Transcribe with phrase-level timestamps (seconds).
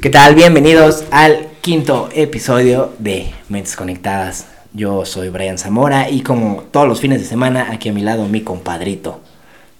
[0.00, 0.34] ¿Qué tal?
[0.34, 4.46] Bienvenidos al quinto episodio de Mentes Conectadas.
[4.72, 8.26] Yo soy Brian Zamora y como todos los fines de semana, aquí a mi lado
[8.26, 9.20] mi compadrito,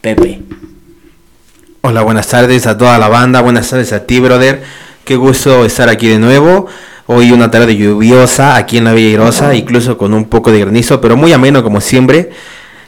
[0.02, 0.42] Pepe.
[1.80, 4.62] Hola, buenas tardes a toda la banda, buenas tardes a ti, brother.
[5.06, 6.66] Qué gusto estar aquí de nuevo.
[7.06, 11.00] Hoy una tarde lluviosa aquí en la Villa Irosa, incluso con un poco de granizo,
[11.00, 12.28] pero muy ameno como siempre,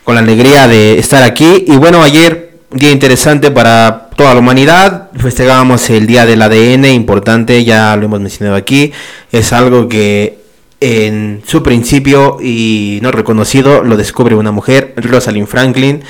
[0.05, 1.65] con la alegría de estar aquí.
[1.67, 2.42] Y bueno, ayer,
[2.73, 8.21] día interesante para toda la humanidad, festejábamos el Día del ADN, importante, ya lo hemos
[8.21, 8.93] mencionado aquí,
[9.31, 10.39] es algo que
[10.81, 16.03] en su principio y no reconocido lo descubre una mujer, Rosalind Franklin.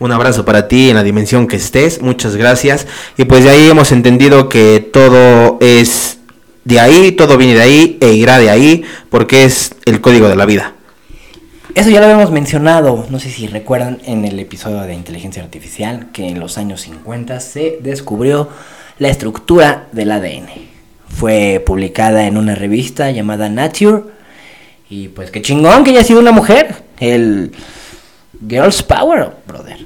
[0.00, 2.86] Un abrazo para ti en la dimensión que estés, muchas gracias.
[3.16, 6.18] Y pues de ahí hemos entendido que todo es
[6.64, 10.36] de ahí, todo viene de ahí e irá de ahí porque es el código de
[10.36, 10.74] la vida.
[11.74, 16.08] Eso ya lo habíamos mencionado, no sé si recuerdan en el episodio de inteligencia artificial,
[16.12, 18.48] que en los años 50 se descubrió
[18.98, 20.48] la estructura del ADN.
[21.08, 24.02] Fue publicada en una revista llamada Nature.
[24.90, 26.82] Y pues qué chingón que haya sido una mujer.
[26.98, 27.52] El
[28.46, 29.78] Girls Power, brother.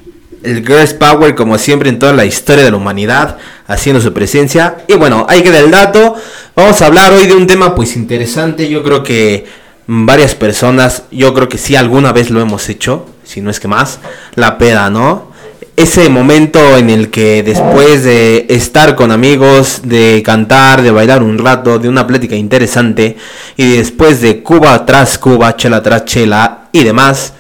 [0.43, 4.79] El Girls Power, como siempre en toda la historia de la humanidad, haciendo su presencia.
[4.89, 6.15] Y bueno, ahí queda el dato.
[6.55, 8.69] Vamos a hablar hoy de un tema pues interesante.
[8.69, 13.41] Yo creo que varias personas, yo creo que sí alguna vez lo hemos hecho, si
[13.41, 14.01] no es que más,
[14.35, 15.33] la peda, ¿no?
[15.77, 21.39] Ese momento en el que después de estar con amigos, de cantar, de bailar un
[21.39, 23.17] rato, de una plática interesante,
[23.57, 27.33] y después de Cuba tras Cuba, chela tras chela y demás,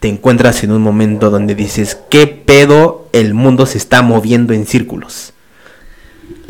[0.00, 4.66] te encuentras en un momento donde dices, ¿qué pedo el mundo se está moviendo en
[4.66, 5.32] círculos?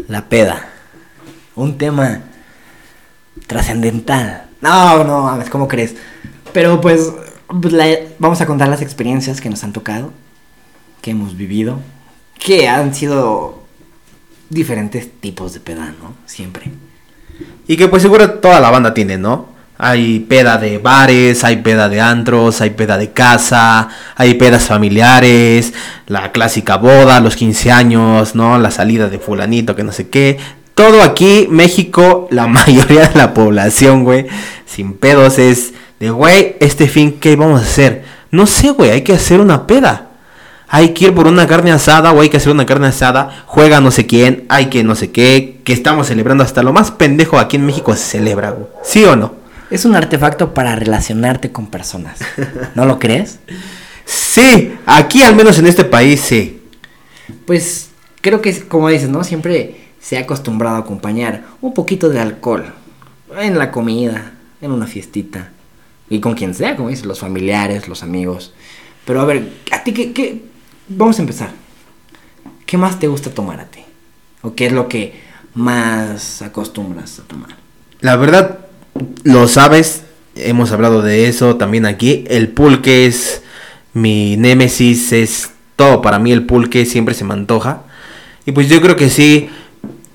[0.09, 0.69] La peda.
[1.55, 2.21] Un tema
[3.47, 4.45] trascendental.
[4.65, 5.95] No, no, mames, ¿cómo crees?
[6.55, 7.13] Pero pues,
[8.19, 10.11] vamos a contar las experiencias que nos han tocado,
[11.03, 11.81] que hemos vivido,
[12.39, 13.63] que han sido
[14.49, 16.15] diferentes tipos de peda, ¿no?
[16.25, 16.73] Siempre.
[17.67, 19.49] Y que pues seguro toda la banda tiene, ¿no?
[19.77, 25.75] Hay peda de bares, hay peda de antros, hay peda de casa, hay pedas familiares,
[26.07, 28.59] la clásica boda, los 15 años, ¿no?
[28.59, 30.39] La salida de fulanito, que no sé qué.
[30.75, 34.27] Todo aquí, México, la mayoría de la población, güey,
[34.67, 38.05] sin pedos es de, güey, este fin, ¿qué vamos a hacer?
[38.31, 40.11] No sé, güey, hay que hacer una peda.
[40.67, 43.45] Hay que ir por una carne asada o hay que hacer una carne asada.
[43.47, 45.61] Juega no sé quién, hay que no sé qué.
[45.63, 48.67] Que estamos celebrando hasta lo más pendejo aquí en México se celebra, güey.
[48.83, 49.35] ¿Sí o no?
[49.71, 52.19] Es un artefacto para relacionarte con personas.
[52.75, 53.39] ¿No lo crees?
[54.07, 56.61] Sí, aquí al menos en este país sí.
[57.47, 57.89] Pues
[58.21, 59.25] creo que, como dices, ¿no?
[59.25, 62.67] Siempre se ha acostumbrado a acompañar un poquito de alcohol
[63.39, 65.51] en la comida, en una fiestita.
[66.11, 68.53] Y con quien sea, como dices, los familiares, los amigos.
[69.07, 70.43] Pero a ver, ¿a ti qué, qué?
[70.89, 71.53] Vamos a empezar.
[72.67, 73.81] ¿Qué más te gusta tomar a ti?
[74.43, 75.23] ¿O qué es lo que
[75.55, 77.57] más acostumbras a tomar?
[78.01, 78.59] La verdad,
[79.23, 80.05] lo sabes,
[80.35, 82.25] hemos hablado de eso también aquí.
[82.29, 83.43] El pulque es
[83.95, 87.85] mi némesis, es todo para mí el pulque, siempre se me antoja.
[88.45, 89.49] Y pues yo creo que sí,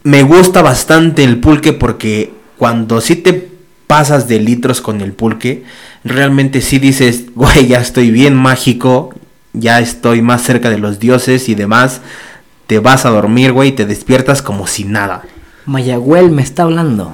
[0.04, 3.50] me gusta bastante el pulque porque cuando sí te
[3.88, 5.64] pasas de litros con el pulque,
[6.04, 9.14] realmente sí dices, güey, ya estoy bien mágico,
[9.54, 12.02] ya estoy más cerca de los dioses y demás.
[12.68, 15.24] Te vas a dormir, güey, y te despiertas como si nada.
[15.66, 17.14] Mayagüel me está hablando.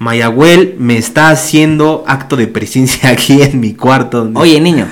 [0.00, 4.30] Mayagüel me está haciendo acto de presencia aquí en mi cuarto.
[4.34, 4.86] Oye, niño.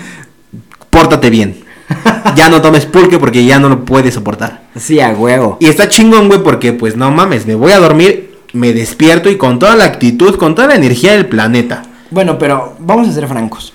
[0.90, 1.65] pórtate bien.
[2.36, 4.64] Ya no tomes pulque porque ya no lo puedes soportar.
[4.76, 5.56] Sí, a huevo.
[5.60, 9.36] Y está chingón, güey, porque pues no mames, me voy a dormir, me despierto y
[9.38, 11.82] con toda la actitud, con toda la energía del planeta.
[12.10, 13.72] Bueno, pero vamos a ser francos.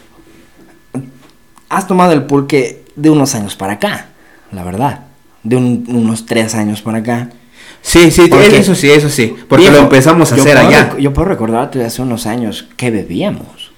[1.69, 4.07] Has tomado el pulque de unos años para acá,
[4.51, 5.05] la verdad.
[5.43, 7.29] De un- unos tres años para acá.
[7.81, 9.33] Sí, sí, eso sí, eso sí.
[9.47, 10.95] Porque lo empezamos a hacer allá.
[10.99, 13.71] Yo puedo recordarte de hace unos años que bebíamos.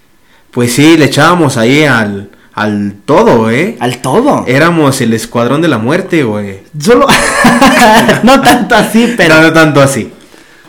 [0.52, 3.78] Pues sí, le echábamos ahí al, al todo, ¿eh?
[3.80, 4.46] Al todo.
[4.48, 6.60] Éramos el escuadrón de la muerte, güey.
[6.80, 7.08] Solo.
[8.24, 9.36] no tanto así, pero.
[9.36, 10.12] Pero no tanto así.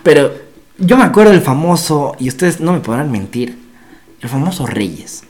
[0.03, 0.32] Pero
[0.79, 3.59] yo me acuerdo del famoso, y ustedes no me podrán mentir,
[4.20, 5.23] el famoso Reyes.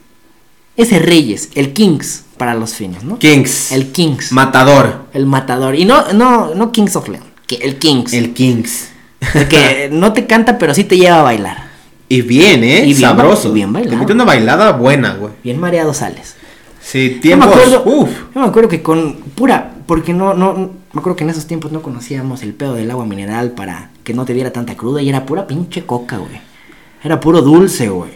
[0.77, 3.19] Ese Reyes, el Kings para los fines, ¿no?
[3.19, 3.71] Kings.
[3.71, 4.31] El Kings.
[4.31, 5.05] Matador.
[5.13, 5.75] el matador.
[5.75, 8.13] Y no, no, no Kings of Leon, que el Kings.
[8.13, 8.89] El Kings.
[9.33, 11.65] El que no te canta, pero sí te lleva a bailar.
[12.07, 12.81] Y bien, ¿eh?
[12.81, 13.51] Y bien Sabroso.
[13.51, 13.95] bien bailado.
[13.95, 15.33] Te metió una bailada buena, güey.
[15.43, 16.35] Bien mareado sales.
[16.87, 17.47] Sí, Yo me tiempos.
[17.49, 18.09] acuerdo, Uf.
[18.35, 21.71] yo me acuerdo que con pura, porque no, no, me acuerdo que en esos tiempos
[21.71, 25.09] no conocíamos el pedo del agua mineral para que no te diera tanta cruda y
[25.09, 26.39] era pura pinche coca, güey.
[27.03, 28.11] Era puro dulce, güey.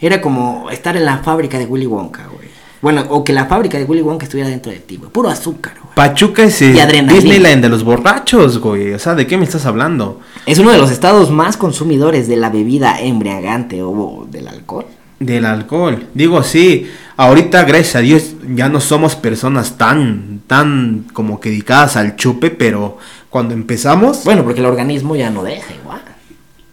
[0.00, 2.48] Era como estar en la fábrica de Willy Wonka, güey.
[2.80, 5.08] Bueno, o que la fábrica de Willy Wonka estuviera dentro de ti, güey.
[5.12, 5.94] Puro azúcar, güey.
[5.94, 7.12] Pachuca es el Y adrenalina.
[7.20, 8.92] Disneyland de los borrachos, güey.
[8.94, 10.18] O sea, ¿de qué me estás hablando?
[10.46, 14.86] Es uno de los estados más consumidores de la bebida embriagante o del alcohol.
[15.26, 16.06] Del alcohol.
[16.14, 16.90] Digo, sí.
[17.16, 22.50] Ahorita, gracias a Dios, ya no somos personas tan, tan como que dedicadas al chupe,
[22.50, 22.98] pero
[23.30, 26.00] cuando empezamos, Bueno, porque el organismo ya no deja igual,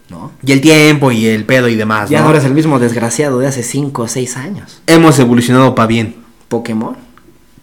[0.10, 0.32] ¿no?
[0.44, 2.26] y el tiempo y el pedo y demás, Ya ¿no?
[2.26, 4.82] no eres el mismo desgraciado de hace 5 o 6 años.
[4.88, 6.16] Hemos evolucionado para bien.
[6.48, 6.96] Pokémon.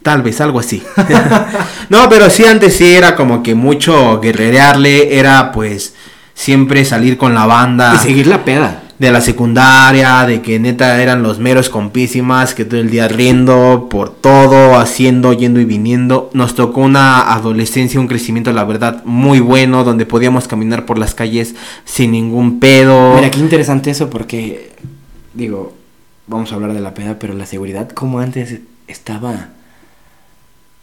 [0.03, 0.83] Tal vez, algo así.
[1.88, 5.94] no, pero sí, antes sí era como que mucho guerrerearle, era pues
[6.35, 7.94] siempre salir con la banda.
[7.97, 8.83] Y seguir la peda.
[8.98, 13.88] De la secundaria, de que neta eran los meros compísimas, que todo el día riendo
[13.90, 16.31] por todo, haciendo, yendo y viniendo.
[16.32, 21.14] Nos tocó una adolescencia, un crecimiento, la verdad, muy bueno, donde podíamos caminar por las
[21.14, 21.54] calles
[21.84, 23.16] sin ningún pedo.
[23.16, 24.72] Mira, qué interesante eso porque,
[25.34, 25.75] digo,
[26.26, 29.50] vamos a hablar de la peda, pero la seguridad como antes estaba...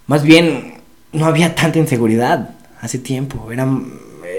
[0.06, 0.76] Más bien,
[1.14, 2.52] no había tanta inseguridad
[2.82, 3.52] hace tiempo.
[3.52, 3.66] Era,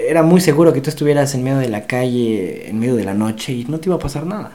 [0.07, 3.13] era muy seguro que tú estuvieras en medio de la calle, en medio de la
[3.13, 4.51] noche y no te iba a pasar nada.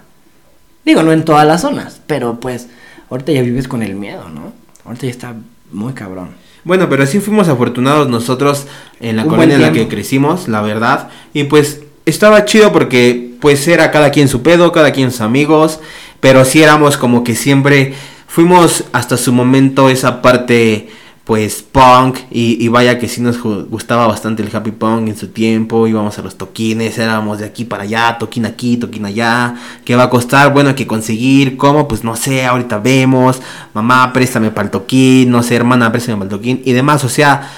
[0.84, 2.68] Digo, no en todas las zonas, pero pues
[3.10, 4.52] ahorita ya vives con el miedo, ¿no?
[4.84, 5.34] Ahorita ya está
[5.72, 6.30] muy cabrón.
[6.64, 8.66] Bueno, pero sí fuimos afortunados nosotros
[9.00, 11.08] en la Un colonia en la que crecimos, la verdad.
[11.32, 15.80] Y pues estaba chido porque pues era cada quien su pedo, cada quien sus amigos.
[16.20, 17.94] Pero sí éramos como que siempre
[18.26, 20.88] fuimos hasta su momento esa parte
[21.30, 25.28] pues punk y, y vaya que sí nos gustaba bastante el happy punk en su
[25.28, 29.54] tiempo, íbamos a los toquines, éramos de aquí para allá, toquín aquí, toquín allá,
[29.84, 30.52] ¿qué va a costar?
[30.52, 31.86] Bueno, hay que conseguir, ¿cómo?
[31.86, 33.40] Pues no sé, ahorita vemos,
[33.74, 37.08] mamá, préstame para el toquín, no sé, hermana, préstame para el toquín y demás, o
[37.08, 37.48] sea,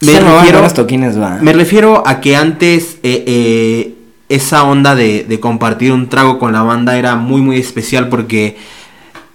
[0.00, 1.38] me Se refiero, los toquines, va.
[1.40, 3.94] me refiero a que antes eh, eh,
[4.28, 8.56] esa onda de, de compartir un trago con la banda era muy muy especial porque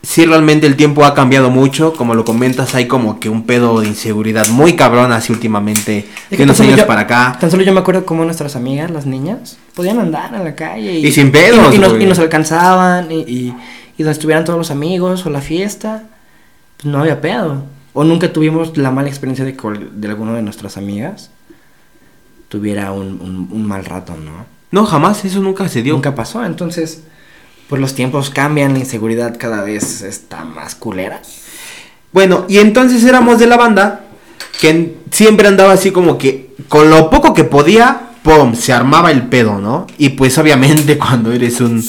[0.03, 3.79] sí realmente el tiempo ha cambiado mucho, como lo comentas, hay como que un pedo
[3.81, 7.37] de inseguridad muy cabrón así últimamente, de que unos años yo- para acá.
[7.39, 10.99] Tan solo yo me acuerdo cómo nuestras amigas, las niñas, podían andar en la calle.
[10.99, 13.11] Y sin pedos, Y, nos, y nos alcanzaban.
[13.11, 13.53] Y,
[13.97, 16.03] donde estuvieran todos los amigos o la fiesta,
[16.77, 17.63] pues no había pedo.
[17.93, 21.29] O nunca tuvimos la mala experiencia de que de alguna de nuestras amigas
[22.49, 24.45] tuviera un, un- un mal rato, ¿no?
[24.71, 25.93] No, jamás, eso nunca se dio.
[25.93, 26.43] Nunca pasó.
[26.45, 27.03] Entonces,
[27.71, 31.21] pues los tiempos cambian, la inseguridad cada vez está más culera.
[32.11, 34.01] Bueno, y entonces éramos de la banda
[34.59, 38.55] que siempre andaba así como que con lo poco que podía, ¡pum!
[38.55, 39.87] se armaba el pedo, ¿no?
[39.97, 41.81] Y pues obviamente cuando eres un,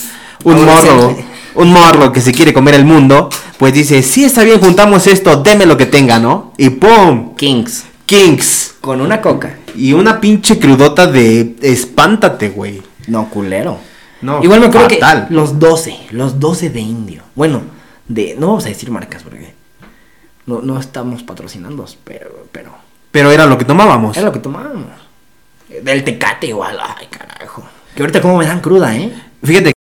[0.45, 1.17] un morro,
[1.57, 5.43] un morro que se quiere comer el mundo, pues dice, sí está bien, juntamos esto,
[5.43, 6.53] deme lo que tenga, ¿no?
[6.59, 7.35] Y ¡pum!
[7.35, 7.87] Kings.
[8.07, 8.75] Kings.
[8.81, 9.57] Con una coca.
[9.75, 12.81] Y una pinche crudota de espántate, güey.
[13.09, 13.91] No, culero.
[14.23, 15.27] No, Igual me acuerdo fatal.
[15.29, 17.23] que los 12, los 12 de indio.
[17.35, 17.63] Bueno,
[18.09, 19.53] de no vamos a decir marcas porque
[20.47, 22.73] no, no estamos patrocinando, pero, pero
[23.11, 24.17] Pero era lo que tomábamos.
[24.17, 24.87] era lo que tomábamos.
[25.83, 27.65] Del tecate igual, ay carajo.
[27.95, 29.13] Que ahorita como me dan cruda, ¿eh?
[29.43, 29.73] Fíjate,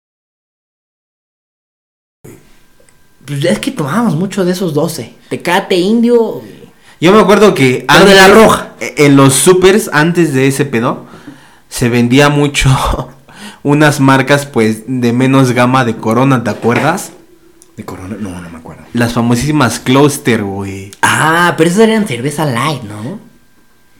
[3.25, 5.13] Pues es que tomábamos mucho de esos 12.
[5.29, 6.41] Tecate, indio.
[6.99, 8.69] Yo me acuerdo que Pero de la roja.
[8.79, 11.05] e- En los supers, antes de ese pedo,
[11.69, 12.69] se vendía mucho
[13.63, 17.11] unas marcas pues de menos gama de Corona, ¿te acuerdas?
[17.77, 18.83] De corona, no, no me acuerdo.
[18.93, 20.91] Las famosísimas Closter, güey.
[21.01, 23.19] Ah, pero esas eran cerveza light, ¿no?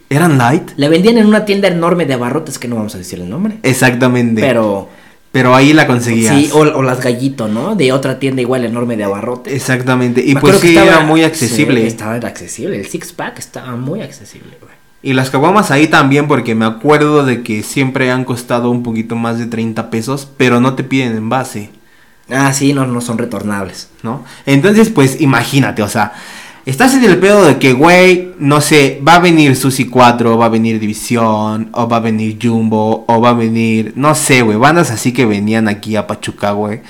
[0.09, 0.71] ¿Eran light?
[0.75, 3.57] La vendían en una tienda enorme de abarrotes que no vamos a decir el nombre.
[3.63, 4.41] Exactamente.
[4.41, 4.89] Pero
[5.31, 6.35] Pero ahí la conseguías.
[6.35, 7.75] sí, o, o las gallito, ¿no?
[7.75, 9.53] De otra tienda igual enorme de abarrotes.
[9.53, 10.21] Exactamente.
[10.25, 11.79] Y Me pues sí, estaba- era muy accesible.
[11.81, 12.77] sí, estaba accesible.
[12.77, 14.73] El six pack estaba muy accesible, güey.
[15.03, 19.15] Y las caguamas ahí también porque me acuerdo de que siempre han costado un poquito
[19.15, 21.71] más de 30 pesos, pero no te piden envase.
[22.29, 23.89] Ah, sí, no, no son retornables.
[24.03, 24.23] ¿no?
[24.45, 26.13] Entonces, pues imagínate, o sea,
[26.67, 30.45] estás en el pedo de que, güey, no sé, va a venir Susi 4, va
[30.45, 34.57] a venir División, o va a venir Jumbo, o va a venir, no sé, güey,
[34.57, 36.81] bandas así que venían aquí a Pachuca, güey.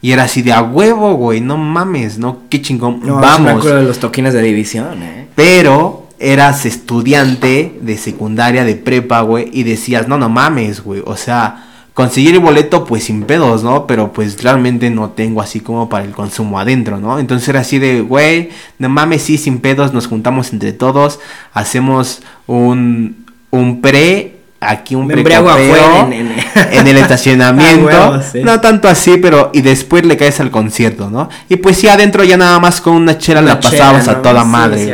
[0.00, 2.42] Y era así de a huevo, güey, no mames, ¿no?
[2.48, 3.50] Qué chingón, No, me vamos.
[3.58, 5.28] acuerdo de los toquines de división, ¿eh?
[5.34, 11.16] Pero eras estudiante de secundaria, de prepa, güey, y decías, no, no mames, güey, o
[11.16, 13.86] sea, conseguir el boleto, pues sin pedos, ¿no?
[13.86, 17.18] Pero pues realmente no tengo así como para el consumo adentro, ¿no?
[17.18, 21.18] Entonces era así de, güey, no mames, sí, sin pedos, nos juntamos entre todos,
[21.52, 26.32] hacemos un, un pre, aquí un Me pre embriago afuera en- en-
[26.72, 27.88] en el estacionamiento.
[28.14, 28.40] Ah, sí.
[28.42, 31.28] No tanto así, pero y después le caes al concierto, ¿no?
[31.48, 34.44] Y pues sí, adentro ya nada más con una chela la chela, pasabas a toda
[34.44, 34.84] madre.
[34.84, 34.90] sí.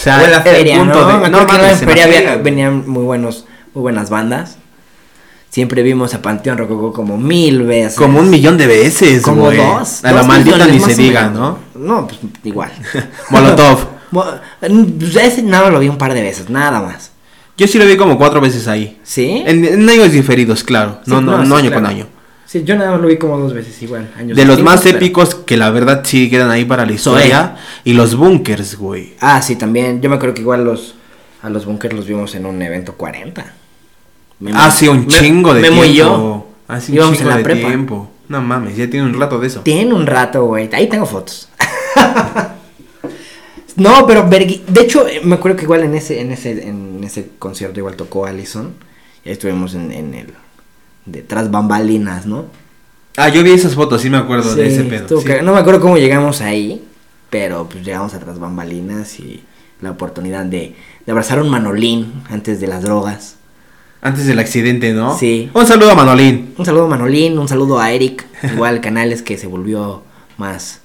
[0.00, 1.20] O sea, o en la feria, punto ¿no?
[1.20, 4.56] de- no que en la feria había- venían muy buenos, muy buenas bandas.
[5.50, 7.96] Siempre vimos a Panteón Rococó como mil veces.
[7.96, 10.04] Como un millón de veces, Como dos.
[10.04, 11.28] A la maldita ni se diga.
[11.28, 11.58] ¿no?
[11.74, 12.70] No, pues igual.
[13.30, 13.78] Molotov.
[14.12, 14.24] Mo-
[14.60, 17.10] pues, ese nada lo vi un par de veces, nada más.
[17.58, 18.98] Yo sí lo vi como cuatro veces ahí.
[19.02, 19.42] ¿Sí?
[19.46, 21.00] En, en años diferidos, claro.
[21.04, 21.74] Sí, No, no, no sí, año claro.
[21.74, 22.06] con año.
[22.50, 24.10] Sí, yo nada más lo vi como dos veces, igual.
[24.16, 27.56] años De los más pero- épicos que la verdad sí quedan ahí para la historia.
[27.84, 29.14] Y los bunkers, güey.
[29.20, 30.00] Ah, sí, también.
[30.00, 30.96] Yo me acuerdo que igual los
[31.42, 33.54] a los bunkers los vimos en un evento 40.
[34.40, 35.92] Memo- Hace un Me- chingo de Memo tiempo.
[35.92, 37.68] y yo Hace un chingo en la de prepa.
[37.68, 38.10] tiempo.
[38.28, 39.60] No mames, ya tiene un rato de eso.
[39.60, 40.68] Tiene un rato, güey.
[40.72, 41.48] Ahí tengo fotos.
[43.76, 47.30] no, pero de hecho eh, me acuerdo que igual en ese en ese en ese
[47.38, 48.74] concierto igual tocó Allison
[49.24, 50.34] y ahí estuvimos en, en el
[51.06, 52.46] de tras bambalinas, ¿no?
[53.16, 55.20] Ah, yo vi esas fotos, sí me acuerdo de ese pedo.
[55.20, 55.28] sí.
[55.42, 56.82] No me acuerdo cómo llegamos ahí,
[57.28, 59.42] pero pues llegamos a tras bambalinas y
[59.80, 63.36] la oportunidad de, de abrazar a un manolín antes de las drogas.
[64.02, 65.18] Antes del accidente, ¿no?
[65.18, 65.50] Sí.
[65.52, 66.54] Un saludo a Manolín.
[66.56, 70.02] Un saludo a Manolín, un saludo a Eric, igual Canales que se volvió
[70.38, 70.80] más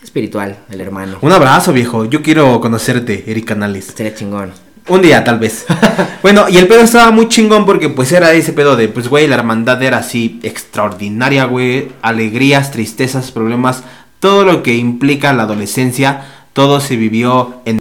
[0.00, 1.18] espiritual, el hermano.
[1.22, 2.04] Un abrazo, viejo.
[2.04, 3.86] Yo quiero conocerte, Eric Canales.
[3.96, 4.52] Sería chingón.
[4.88, 5.64] Un día, tal vez.
[6.22, 9.26] bueno, y el pedo estaba muy chingón porque pues era ese pedo de, pues, güey,
[9.26, 11.92] la hermandad era así extraordinaria, güey.
[12.02, 13.84] Alegrías, tristezas, problemas,
[14.18, 17.78] todo lo que implica la adolescencia, todo se vivió en...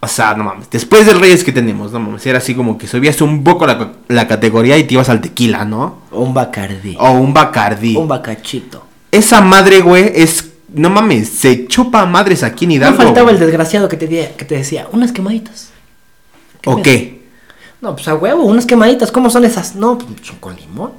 [0.00, 2.86] O sea, no mames, después del Reyes que tenemos, no mames, era así como que
[2.86, 6.02] subías un poco la, la categoría y te ibas al tequila, ¿no?
[6.12, 6.96] Un Bacardí.
[7.00, 7.96] O un Bacardí.
[7.96, 8.84] Un Bacachito.
[9.10, 10.52] Esa madre, güey, es...
[10.76, 12.96] No mames, se chupa madres aquí en No Hidalgo.
[13.02, 14.06] faltaba el desgraciado que te,
[14.36, 15.70] que te decía, unas quemaditas.
[16.66, 16.82] ¿O pedo?
[16.82, 17.22] qué?
[17.80, 19.10] No, pues a huevo, unas quemaditas.
[19.10, 19.74] ¿Cómo son esas?
[19.74, 20.92] No, pues son con limón,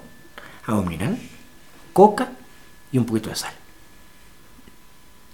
[0.65, 1.17] agua mineral,
[1.93, 2.29] coca
[2.91, 3.53] y un poquito de sal.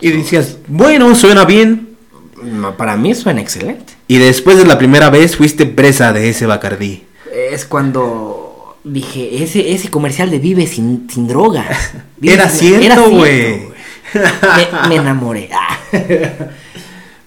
[0.02, 1.96] Y decías, bueno, suena bien.
[2.44, 3.94] No, Para mí suena excelente.
[4.10, 7.06] Y después de la primera vez fuiste presa de ese Bacardí.
[7.34, 11.66] Es cuando dije, ese, ese comercial de Vive sin, sin droga.
[12.18, 13.72] Vive Era sin- cierto, güey.
[14.14, 15.50] Me, me enamoré.
[15.94, 16.48] Ah.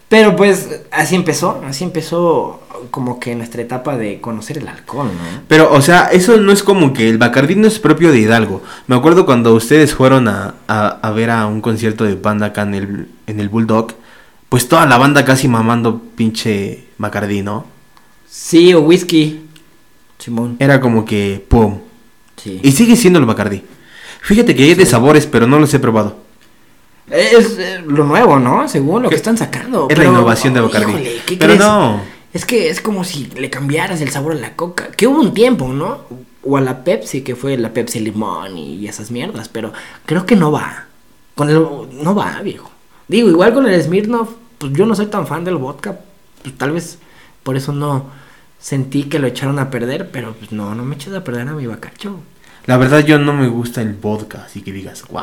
[0.08, 2.62] Pero pues así empezó, así empezó
[2.92, 5.40] como que nuestra etapa de conocer el alcohol, ¿no?
[5.48, 8.62] Pero, o sea, eso no es como que el Bacardí no es propio de Hidalgo.
[8.86, 12.62] Me acuerdo cuando ustedes fueron a, a- a ver a un concierto de banda acá
[12.62, 13.94] en el, en el Bulldog.
[14.48, 17.66] Pues toda la banda casi mamando pinche Bacardí, ¿no?
[18.30, 19.40] Sí, o whisky.
[20.18, 20.56] Simón.
[20.60, 21.78] Era como que, pum.
[22.36, 22.60] Sí.
[22.62, 23.64] Y sigue siendo el Bacardí.
[24.20, 26.24] Fíjate que hay de sabores, pero no los he probado.
[27.10, 28.68] Es eh, lo nuevo, ¿no?
[28.68, 29.86] Según lo que están sacando.
[29.88, 30.92] Es la innovación de Bacardí.
[30.92, 31.60] híjole, ¿qué Pero crees?
[31.60, 32.00] no.
[32.32, 34.88] Es que es como si le cambiaras el sabor a la coca.
[34.90, 36.00] Que hubo un tiempo, ¿no?
[36.42, 39.48] O a la Pepsi, que fue la Pepsi limón y esas mierdas.
[39.48, 39.72] Pero
[40.04, 40.86] creo que no va.
[41.34, 42.70] Con el, no va, viejo.
[43.08, 46.00] Digo, igual con el Smirnoff, pues yo no soy tan fan del vodka.
[46.42, 46.98] Pues tal vez
[47.42, 48.06] por eso no
[48.58, 50.10] sentí que lo echaron a perder.
[50.10, 52.18] Pero pues no, no me eches a perder a mi bacacho.
[52.66, 55.22] La verdad yo no me gusta el vodka, así que digas, wow.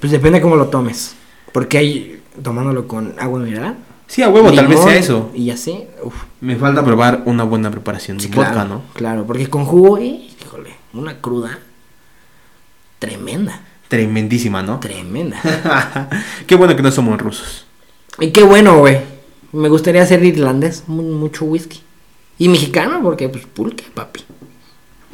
[0.00, 1.14] Pues depende cómo lo tomes.
[1.52, 3.76] Porque hay tomándolo con agua mineral.
[4.06, 5.30] Sí, a huevo, tal vez sea eso.
[5.34, 6.14] Y así, uf.
[6.40, 8.82] Me falta probar una buena preparación de Sí, vodka, claro, ¿no?
[8.94, 11.58] Claro, porque con jugo, eh, híjole, una cruda
[12.98, 14.78] tremenda, Tremendísima, ¿no?
[14.80, 15.40] tremenda.
[16.46, 17.66] Qué bueno que no somos rusos.
[18.20, 18.98] y qué bueno, güey.
[19.52, 21.80] Me gustaría ser irlandés, mu- mucho whisky.
[22.38, 24.20] Y mexicano, porque pues pulque, papi.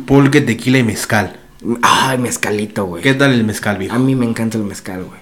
[0.06, 1.40] Pulque, tequila y mezcal.
[1.82, 3.02] Ay, mezcalito, güey.
[3.02, 3.94] ¿Qué tal el mezcal, viejo?
[3.94, 5.20] A mí me encanta el mezcal, güey.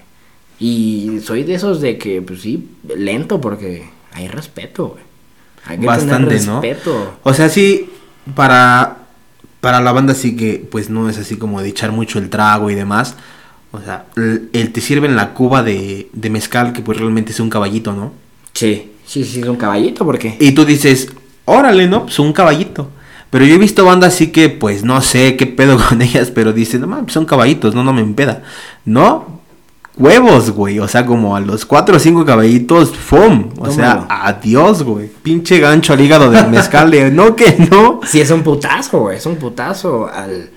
[0.59, 5.03] Y soy de esos de que, pues sí, lento, porque hay respeto, güey.
[5.65, 6.61] Hay que Bastante, tener ¿no?
[6.61, 7.17] respeto.
[7.23, 7.89] O sea, sí,
[8.35, 8.97] para,
[9.61, 12.69] para la banda sí que, pues no es así como de echar mucho el trago
[12.69, 13.15] y demás.
[13.71, 17.39] O sea, el, el te sirven la cuba de, de mezcal que pues realmente es
[17.39, 18.13] un caballito, ¿no?
[18.53, 20.37] Sí, sí, sí, es un caballito, porque...
[20.39, 21.09] Y tú dices,
[21.43, 22.03] órale, ¿no?
[22.03, 22.89] Pues un caballito.
[23.35, 26.53] Pero yo he visto bandas así que, pues no sé qué pedo con ellas, pero
[26.53, 28.43] dicen, no mames, son caballitos, no, no me empeda.
[28.85, 29.41] No,
[29.97, 30.79] huevos, güey.
[30.79, 33.49] O sea, como a los cuatro o cinco caballitos, ¡fum!
[33.57, 35.09] O sea, adiós, güey.
[35.21, 37.99] Pinche gancho al hígado del mezcal de, no que no.
[38.07, 39.17] Sí, es un putazo, güey.
[39.17, 40.51] Es un putazo al.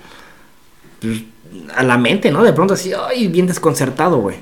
[1.75, 2.43] a la mente, ¿no?
[2.43, 4.37] De pronto así, ay, bien desconcertado, güey.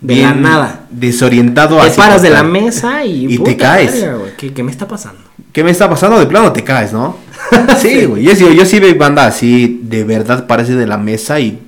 [0.00, 0.86] De la Bien nada.
[0.90, 3.24] Desorientado Te así paras de la mesa y.
[3.24, 4.00] Y te puta caes.
[4.00, 5.22] verga, güey, ¿Qué, qué me está pasando?
[5.52, 6.20] ¿Qué me está pasando?
[6.20, 7.16] De plano te caes, ¿no?
[7.80, 8.22] Sí, güey.
[8.24, 11.58] Yo, sí- yo sí veo banda así, de verdad parece de la mesa y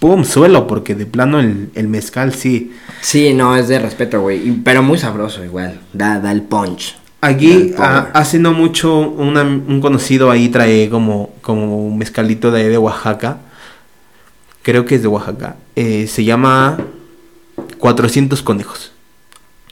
[0.00, 2.72] pum, suelo, porque de plano el, el mezcal sí.
[3.00, 4.50] Sí, no, es de respeto, güey.
[4.64, 5.80] Pero muy sabroso, igual.
[5.92, 6.96] Da, da el punch.
[7.20, 7.88] Aquí, Da el power.
[7.88, 12.78] a- hace no mucho, una- un conocido ahí trae como, como un mezcalito de, de
[12.78, 13.38] Oaxaca.
[14.62, 15.56] Creo que es de Oaxaca.
[15.76, 16.78] Eh, se llama
[17.78, 18.92] 400 conejos.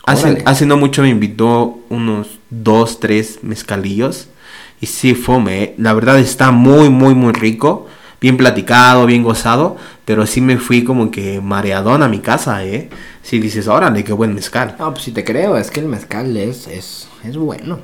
[0.06, 4.28] Hace, hace no mucho me invitó unos dos, tres mezcalillos.
[4.80, 5.62] Y sí, fome.
[5.62, 5.74] eh.
[5.78, 7.86] La verdad está muy, muy, muy rico.
[8.20, 12.90] bien platicado, bien gozado, pero sí me fui como que mareadón a mi casa, ¿eh?
[13.22, 14.74] Si dices, órale, qué buen mezcal.
[14.78, 17.78] No, pues si te creo, es que el mezcal es, es, es bueno.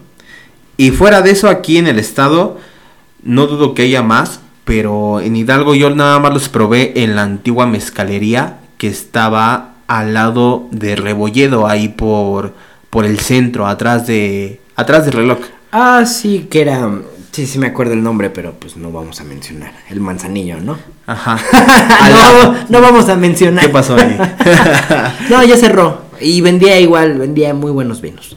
[0.77, 2.59] Y fuera de eso, aquí en el estado,
[3.23, 7.23] no dudo que haya más, pero en Hidalgo yo nada más los probé en la
[7.23, 12.55] antigua mezcalería que estaba al lado de Rebolledo, ahí por,
[12.91, 15.39] por el centro, atrás de atrás del reloj.
[15.77, 16.89] Ah, sí, que era.
[17.33, 19.73] Sí, sí me acuerdo el nombre, pero pues no vamos a mencionar.
[19.91, 20.79] El manzanillo, ¿no?
[21.05, 21.37] Ajá.
[22.13, 23.65] no, no vamos a mencionar.
[23.65, 24.17] ¿Qué pasó ahí?
[25.31, 26.03] no, ya cerró.
[26.21, 28.37] Y vendía igual, vendía muy buenos vinos.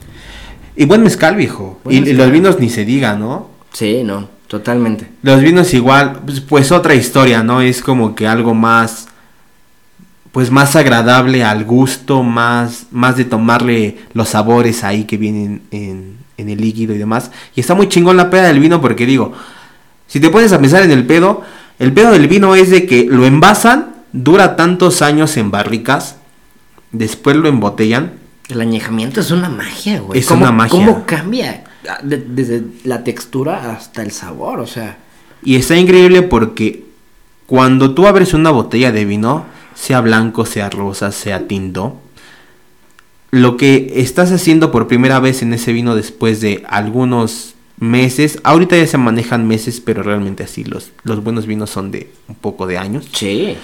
[0.75, 1.79] y buen mezcal, viejo.
[1.83, 2.17] Buen y, mezcal.
[2.17, 3.51] los vinos ni se diga, ¿no?
[3.71, 5.07] Sí, no, totalmente.
[5.21, 7.61] Los vinos igual, pues, pues otra historia, ¿no?
[7.61, 9.09] Es como que algo más,
[10.31, 16.17] pues más agradable al gusto, más, más de tomarle los sabores ahí que vienen en,
[16.37, 17.31] en el líquido y demás.
[17.55, 19.33] Y está muy chingón la peda del vino porque digo,
[20.07, 21.41] si te pones a pensar en el pedo,
[21.79, 26.17] el pedo del vino es de que lo envasan, dura tantos años en barricas,
[26.91, 28.13] después lo embotellan.
[28.49, 30.19] El añejamiento es una magia, güey.
[30.19, 30.71] Es ¿Cómo- una magia.
[30.71, 31.63] ¿Cómo cambia?
[31.89, 34.97] Ah, de- desde la textura hasta el sabor, o sea.
[35.43, 36.85] Y está increíble porque
[37.45, 41.97] cuando tú abres una botella de vino, sea blanco, sea rosa, sea tinto,
[43.31, 48.77] lo que estás haciendo por primera vez en ese vino después de algunos meses, ahorita
[48.77, 52.65] ya se manejan meses, pero realmente así los, los buenos vinos son de un poco
[52.67, 53.07] de años.
[53.13, 53.55] Sí.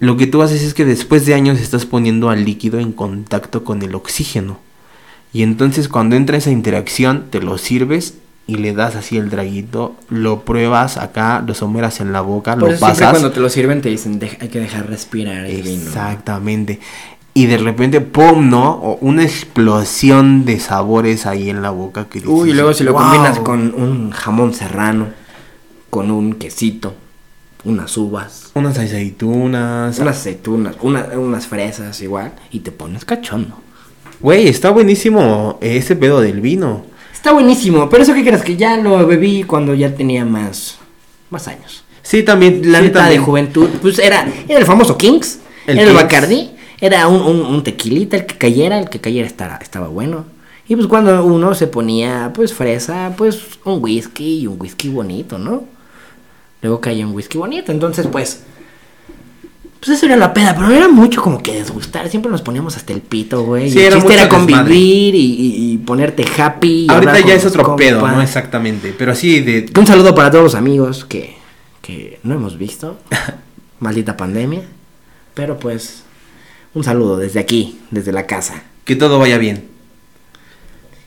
[0.00, 3.62] Lo que tú haces es que después de años estás poniendo al líquido en contacto
[3.64, 4.58] con el oxígeno.
[5.32, 8.14] Y entonces cuando entra esa interacción, te lo sirves
[8.46, 12.60] y le das así el draguito, lo pruebas acá, lo someras en la boca, Por
[12.62, 13.10] lo eso siempre pasas.
[13.12, 15.90] cuando te lo sirven te dicen, "Deja- hay que dejar respirar el vino.
[17.36, 18.48] Y de repente, ¡pum!
[18.48, 18.70] ¿no?
[18.74, 22.92] O una explosión de sabores ahí en la boca que Uy, y luego si lo
[22.92, 23.02] "Wow".
[23.02, 25.08] combinas con un jamón serrano,
[25.90, 26.94] con un quesito,
[27.64, 29.98] unas uvas, Unas aceitunas.
[29.98, 33.56] unas aceitunas, una- unas fresas igual, y te pones cachondo.
[34.20, 36.84] Güey, está buenísimo ese pedo del vino.
[37.12, 40.76] Está buenísimo, pero eso que crees que ya lo bebí cuando ya tenía más,
[41.30, 41.82] más años.
[42.02, 42.70] Sí, también.
[42.70, 46.02] La sí, neta de juventud, pues era, era el famoso Kings, El era el Kings.
[46.02, 46.50] Bacardi,
[46.84, 50.26] era un, un, un tequilita, el que cayera, el que cayera estaba, estaba bueno.
[50.66, 55.38] Y pues cuando uno se ponía, pues fresa, pues un whisky y un whisky bonito,
[55.38, 55.64] ¿no?
[56.62, 58.42] Luego caía un whisky bonito, entonces pues...
[59.80, 62.74] Pues eso era la peda, pero no era mucho como que desgustar, siempre nos poníamos
[62.78, 63.70] hasta el pito, güey.
[63.70, 66.86] Sí, y el era chiste era convivir y, ponerte happy.
[66.86, 68.06] y Ahorita ya es otro pedo.
[68.08, 68.22] ¿no?
[68.22, 68.94] Exactamente.
[68.96, 69.70] Pero sí, de.
[69.78, 71.36] Un saludo para todos los amigos que,
[71.82, 72.96] que no hemos visto.
[73.80, 74.62] Maldita pandemia.
[75.34, 76.03] Pero pues,
[76.74, 78.62] un saludo desde aquí, desde la casa.
[78.84, 79.64] Que todo vaya bien.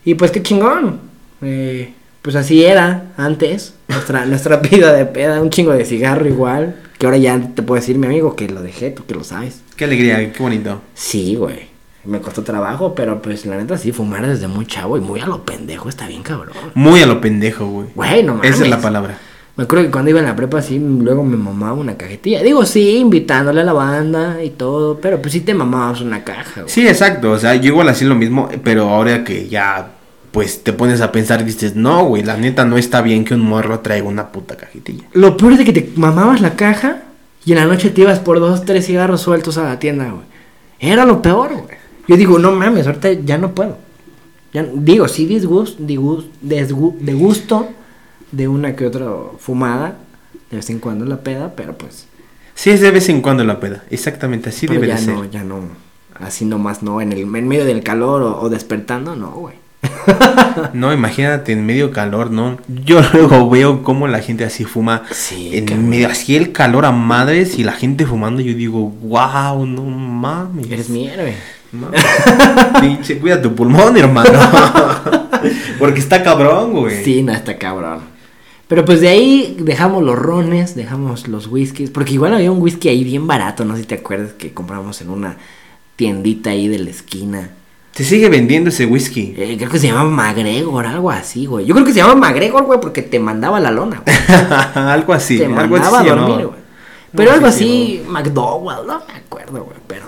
[0.05, 1.01] Y pues qué chingón.
[1.41, 3.73] Eh, pues así era antes.
[3.87, 6.75] Nuestra, nuestra vida de peda, un chingo de cigarro igual.
[6.97, 9.61] Que ahora ya te puedo decir, mi amigo, que lo dejé, tú que lo sabes.
[9.75, 10.81] Qué alegría, qué bonito.
[10.95, 11.67] Sí, güey.
[12.05, 15.27] Me costó trabajo, pero pues la neta sí, fumar desde muy chavo y muy a
[15.27, 16.55] lo pendejo está bien cabrón.
[16.73, 17.87] Muy a lo pendejo, güey.
[17.93, 18.51] Güey, no mames.
[18.55, 19.19] Esa es la palabra.
[19.57, 22.43] Me acuerdo que cuando iba en la prepa sí, luego me mamaba una cajetilla.
[22.43, 26.61] Digo, sí, invitándole a la banda y todo, pero pues sí te mamabas una caja,
[26.61, 26.69] güey.
[26.69, 27.31] Sí, exacto.
[27.31, 29.93] O sea, yo igual así lo mismo, pero ahora que ya,
[30.31, 33.41] pues te pones a pensar dices, no, güey, la neta no está bien que un
[33.41, 35.05] morro traiga una puta cajetilla.
[35.13, 37.01] Lo peor es de que te mamabas la caja
[37.43, 40.25] y en la noche te ibas por dos, tres cigarros sueltos a la tienda, güey.
[40.79, 41.77] Era lo peor, güey.
[42.07, 43.75] Yo digo, no mames, ahorita ya no puedo.
[44.53, 47.69] Ya, digo, sí disgusto, disgusto, de gusto
[48.31, 49.07] de una que otra
[49.39, 49.97] fumada,
[50.49, 52.07] de vez en cuando la peda, pero pues...
[52.55, 53.83] Sí, es de vez en cuando la peda.
[53.89, 55.13] Exactamente, así pero debe ya de ser.
[55.13, 55.59] no, ya no.
[56.15, 59.55] Así nomás no, en el en medio del calor o, o despertando, no, güey.
[60.73, 62.57] No, imagínate en medio calor, ¿no?
[62.67, 66.91] Yo luego veo cómo la gente así fuma Sí, en medio, así el calor a
[66.91, 70.71] madres y la gente fumando, yo digo, wow, no mames.
[70.71, 71.35] Eres mi héroe.
[71.71, 72.01] Mames.
[72.81, 74.31] Pinche, cuida tu pulmón, hermano.
[75.79, 77.03] Porque está cabrón, güey.
[77.03, 78.16] Sí, no, está cabrón.
[78.67, 82.89] Pero pues de ahí dejamos los rones, dejamos los whiskies, porque igual había un whisky
[82.89, 85.37] ahí bien barato, no sé si te acuerdas que compramos en una
[85.95, 87.51] tiendita ahí de la esquina.
[87.93, 89.33] Se sigue vendiendo ese whisky.
[89.37, 91.65] Eh, creo que se llamaba MacGregor, algo así, güey.
[91.65, 94.17] Yo creo que se llamaba MacGregor, güey, porque te mandaba la lona, güey.
[94.75, 95.37] algo así.
[95.37, 96.59] te algo mandaba a así dormir, güey.
[97.15, 100.05] Pero No, algo sí, así, McDowell, no me acuerdo, güey, pero...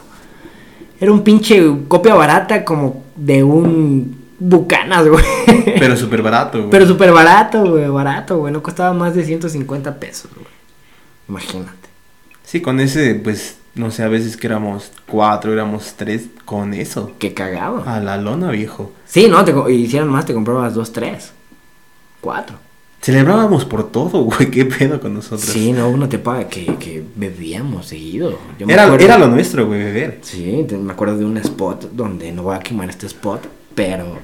[1.00, 5.24] Era un pinche copia barata como de un Bucanas, güey.
[5.80, 6.70] Pero súper barato, güey.
[6.72, 8.54] Pero súper barato, güey, barato, güey.
[8.54, 10.48] No costaba más de 150 pesos, güey.
[11.28, 11.90] Imagínate.
[12.44, 17.12] Sí, con ese, pues, no sé, a veces que éramos cuatro, éramos tres, con eso.
[17.20, 17.84] Qué cagado.
[17.86, 18.92] A la lona, viejo.
[19.06, 21.32] Sí, no, te hicieran más, te comprabas dos, tres.
[22.22, 22.56] Cuatro.
[23.02, 25.42] Celebrábamos por todo, güey, qué pedo con nosotros.
[25.44, 28.38] Sí, no, uno te paga que, que bebíamos seguido.
[28.58, 30.20] Yo me Era, acuerdo- era lo nuestro, güey, beber.
[30.24, 33.46] Sí, te- me acuerdo de un spot donde no voy a quemar este spot,
[33.80, 34.20] pero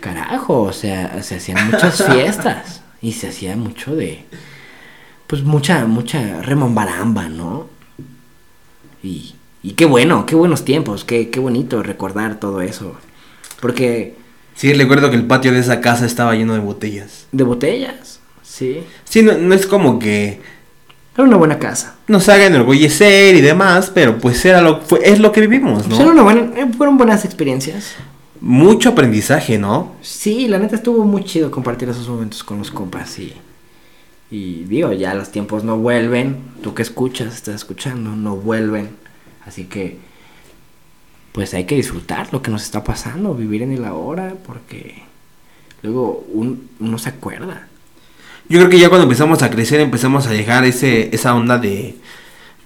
[0.00, 4.24] carajo, o sea, se hacían muchas fiestas y se hacía mucho de
[5.26, 7.68] pues mucha mucha remambaramba, ¿no?
[9.02, 12.96] Y, y qué bueno, qué buenos tiempos, qué, qué bonito recordar todo eso.
[13.60, 14.14] Porque
[14.54, 17.26] Sí, recuerdo que el patio de esa casa estaba lleno de botellas.
[17.32, 18.82] de botellas, sí.
[19.04, 20.40] Sí, no, no es como que
[21.14, 21.94] Era una buena casa.
[22.08, 25.98] nos hagan enorgullecer y demás, pero pues era lo, fue, es lo que vivimos, Pues
[25.98, 26.12] era ¿no?
[26.12, 27.94] una buena, eh, fueron buenas experiencias.
[28.46, 29.94] Mucho aprendizaje, ¿no?
[30.02, 33.32] Sí, la neta estuvo muy chido compartir esos momentos con los compas y,
[34.30, 38.90] y digo, ya los tiempos no vuelven, tú que escuchas, estás escuchando, no vuelven,
[39.46, 39.96] así que
[41.32, 45.02] pues hay que disfrutar lo que nos está pasando, vivir en el ahora, porque
[45.82, 47.68] luego un- uno se acuerda.
[48.48, 51.58] Yo creo que ya cuando empezamos a crecer empezamos a llegar a ese, esa onda
[51.58, 51.96] de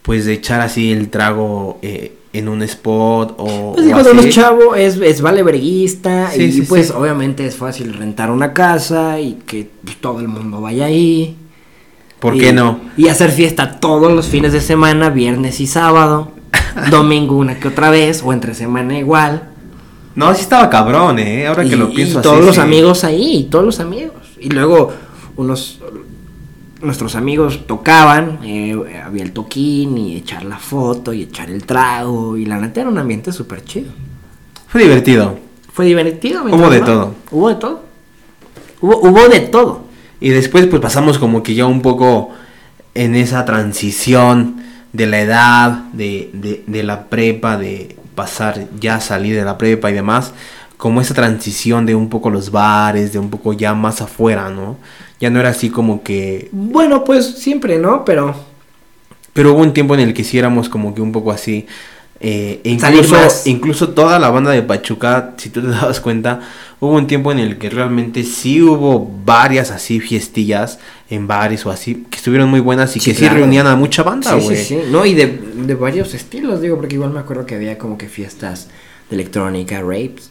[0.03, 4.11] pues de echar así el trago eh, en un spot o, Pues o y cuando
[4.13, 4.29] así.
[4.29, 6.93] es chavo es, es vale verguista Sí, y sí, pues sí.
[6.95, 11.37] obviamente es fácil rentar una casa y que todo el mundo vaya ahí.
[12.21, 12.81] ¿Por Y- qué no?
[12.97, 16.33] Y hacer fiesta todos los fines de semana, viernes y sábado,
[16.91, 19.45] domingo una que otra vez, o entre semana igual.
[20.15, 21.47] No, sí estaba cabrón, eh.
[21.47, 24.15] Ahora y, que lo y pienso así, todos los amigos ahí, todos los amigos.
[24.41, 24.93] Y luego
[25.37, 25.79] unos
[26.81, 32.37] nuestros amigos tocaban, eh, había el toquín y echar la foto y echar el trago
[32.37, 33.91] y la neta era un ambiente súper chido.
[34.69, 35.39] Fue divertido.
[35.73, 36.45] Fue divertido.
[36.45, 37.15] Hubo de todo.
[37.31, 37.83] Hubo de todo.
[38.81, 39.85] Hubo, hubo de todo.
[40.21, 42.31] Y después pues pasamos como que ya un poco
[42.95, 44.63] en esa transición
[44.93, 49.91] de la edad, de, de, de la prepa, de pasar ya salir de la prepa
[49.91, 50.33] y demás,
[50.79, 54.79] como esa transición de un poco los bares, de un poco ya más afuera, ¿no?
[55.21, 56.49] Ya no era así como que...
[56.53, 58.05] Bueno, pues siempre, ¿no?
[58.07, 58.35] Pero
[59.35, 61.67] Pero hubo un tiempo en el que sí éramos como que un poco así...
[62.21, 66.41] eh, e incluso, incluso toda la banda de Pachuca, si tú te dabas cuenta,
[66.81, 70.79] hubo un tiempo en el que realmente sí hubo varias así fiestillas
[71.11, 74.03] en bares o así, que estuvieron muy buenas y Sí, que sí reunían a mucha
[74.05, 74.57] banda, Sí, güey.
[74.57, 74.79] sí, sí.
[74.91, 78.09] No, y de, de varios estilos, digo, porque igual me acuerdo que había como que
[78.09, 78.69] fiestas
[79.11, 80.31] de electrónica, rapes,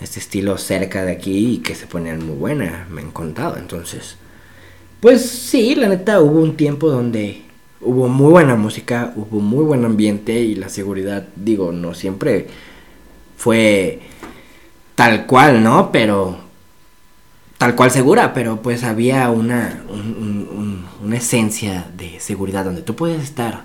[0.00, 3.56] este estilo cerca de aquí y que se ponían muy buenas, me han contado.
[3.56, 4.16] Entonces,
[5.00, 7.42] pues sí, la neta hubo un tiempo donde
[7.80, 12.46] hubo muy buena música, hubo muy buen ambiente y la seguridad, digo, no siempre
[13.36, 14.00] fue
[14.94, 15.90] tal cual, ¿no?
[15.92, 16.38] Pero
[17.58, 22.82] tal cual segura, pero pues había una, un- un- un- una esencia de seguridad donde
[22.82, 23.64] tú puedes estar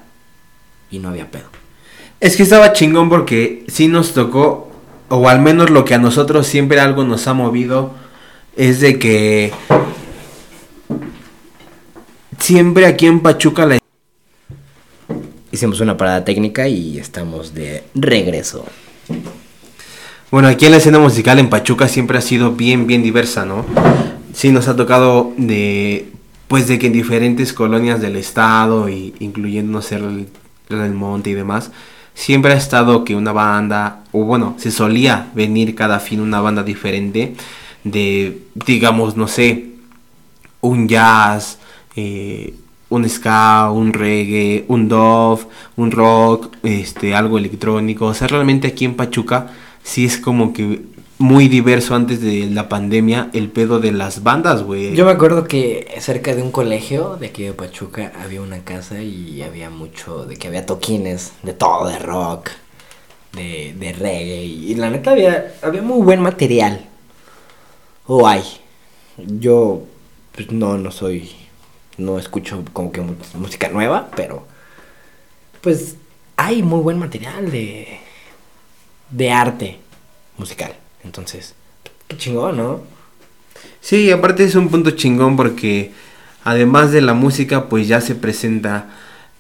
[0.90, 1.46] y no había pedo.
[2.20, 4.71] Es que estaba chingón porque sí nos tocó,
[5.12, 7.92] o al menos lo que a nosotros siempre algo nos ha movido,
[8.56, 9.52] es de que
[12.40, 13.78] siempre aquí en Pachuca la
[15.52, 18.64] Hicimos una parada técnica y estamos de regreso.
[20.32, 23.66] Bueno, aquí en la escena musical en Pachuca siempre ha sido bien, bien diversa, ¿no?
[24.34, 26.10] Sí, nos ha tocado de,
[26.48, 30.30] pues de que en diferentes colonias del estado, y incluyendo, no sé, el,
[30.70, 31.72] el monte y demás,
[32.14, 36.64] siempre ha estado que una banda, o bueno, se solía venir cada fin una banda
[36.64, 37.36] diferente
[37.84, 39.72] de, digamos, no sé,
[40.62, 41.58] un jazz,
[41.96, 42.54] eh,
[42.90, 45.44] un ska, un reggae, un dove,
[45.78, 48.08] un rock, este, algo electrónico.
[48.08, 49.48] O sea, realmente aquí en Pachuca
[49.82, 50.82] sí es como que
[51.22, 54.96] muy diverso antes de la pandemia el pedo de las bandas, güey.
[54.96, 59.02] Yo me acuerdo que cerca de un colegio de aquí de Pachuca había una casa
[59.02, 62.50] y había mucho, de que había toquines, de todo, de rock,
[63.34, 64.44] de, de reggae.
[64.44, 66.86] Y la neta había, había muy buen material.
[68.08, 68.44] O hay.
[69.18, 69.84] Yo,
[70.34, 71.32] pues no, no soy,
[71.98, 73.02] no escucho como que
[73.36, 74.46] música nueva, pero
[75.62, 75.96] pues
[76.36, 78.00] hay muy buen material de,
[79.12, 79.78] de arte
[80.38, 80.81] musical.
[81.04, 81.56] Entonces,
[82.08, 82.82] qué chingón, ¿no?
[83.80, 85.92] Sí, aparte es un punto chingón porque
[86.44, 88.90] además de la música pues ya se presenta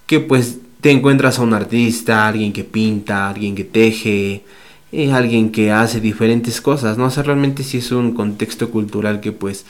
[0.07, 4.43] que pues te encuentras a un artista, alguien que pinta, alguien que teje,
[4.91, 7.05] eh, alguien que hace diferentes cosas, ¿no?
[7.05, 9.65] O sea, realmente sí es un contexto cultural que pues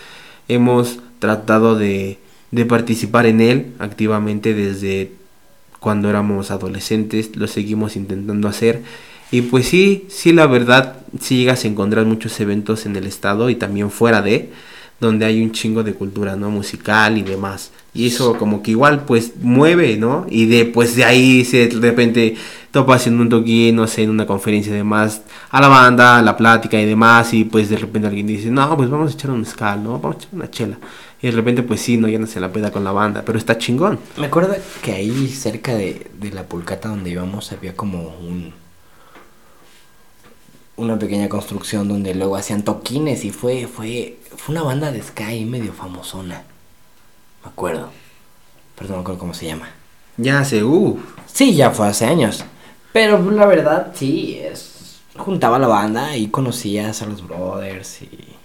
[0.47, 2.17] hemos tratado de,
[2.51, 5.11] de participar en él activamente desde
[5.79, 8.81] cuando éramos adolescentes, lo seguimos intentando hacer.
[9.31, 13.49] Y pues sí, sí, la verdad, sí llegas a encontrar muchos eventos en el estado
[13.49, 14.51] y también fuera de,
[14.99, 16.49] donde hay un chingo de cultura, ¿no?
[16.49, 17.71] Musical y demás.
[17.93, 20.25] Y eso como que igual pues mueve, ¿no?
[20.29, 22.35] Y de pues de ahí se de repente
[22.71, 26.21] topas en un toquín, no sé, en una conferencia y demás, a la banda, a
[26.21, 29.31] la plática y demás, y pues de repente alguien dice, no, pues vamos a echar
[29.31, 29.99] un mezcal, ¿no?
[29.99, 30.77] Vamos a echar una chela.
[31.21, 33.37] Y de repente pues sí, no, ya no se la peda con la banda, pero
[33.37, 33.97] está chingón.
[34.17, 38.60] Me acuerdo que ahí cerca de, de la pulcata donde íbamos había como un
[40.75, 45.45] una pequeña construcción donde luego hacían toquines y fue fue fue una banda de Sky
[45.45, 46.43] medio famosona.
[47.43, 47.89] Me acuerdo.
[48.75, 49.69] Perdón, no me acuerdo cómo se llama.
[50.17, 50.99] Ya hace, uff.
[51.31, 52.43] Sí, ya fue hace años.
[52.93, 58.35] Pero la verdad, sí, es, juntaba la banda y conocías a los brothers y,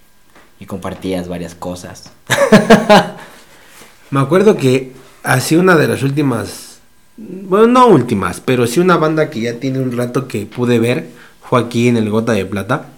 [0.60, 2.12] y compartías varias cosas.
[4.10, 6.78] Me acuerdo que así una de las últimas,
[7.16, 11.08] bueno, no últimas, pero sí una banda que ya tiene un rato que pude ver,
[11.48, 12.88] fue aquí en el Gota de Plata.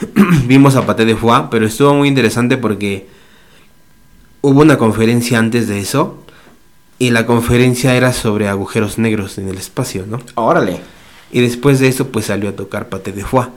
[0.46, 3.08] Vimos a Pate de Foix, pero estuvo muy interesante porque
[4.42, 6.22] hubo una conferencia antes de eso
[6.98, 10.20] y la conferencia era sobre agujeros negros en el espacio, ¿no?
[10.34, 10.80] Órale.
[11.32, 13.48] Y después de eso, pues salió a tocar Pate de Foix.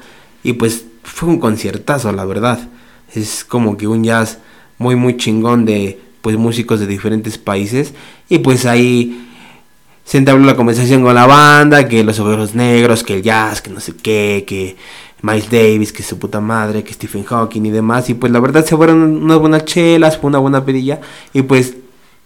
[0.44, 2.70] Y pues fue un conciertazo, la verdad.
[3.14, 4.40] Es como que un jazz
[4.78, 7.94] muy, muy chingón de pues músicos de diferentes países.
[8.30, 9.33] Y pues ahí
[10.06, 13.70] se entabló la conversación con la banda, que los agujeros negros, que el jazz, que
[13.70, 14.76] no sé qué, que
[15.22, 18.10] Miles Davis, que su puta madre, que Stephen Hawking y demás.
[18.10, 21.00] Y pues la verdad se fueron unas buenas chelas, fue una buena pedilla.
[21.34, 21.76] Y pues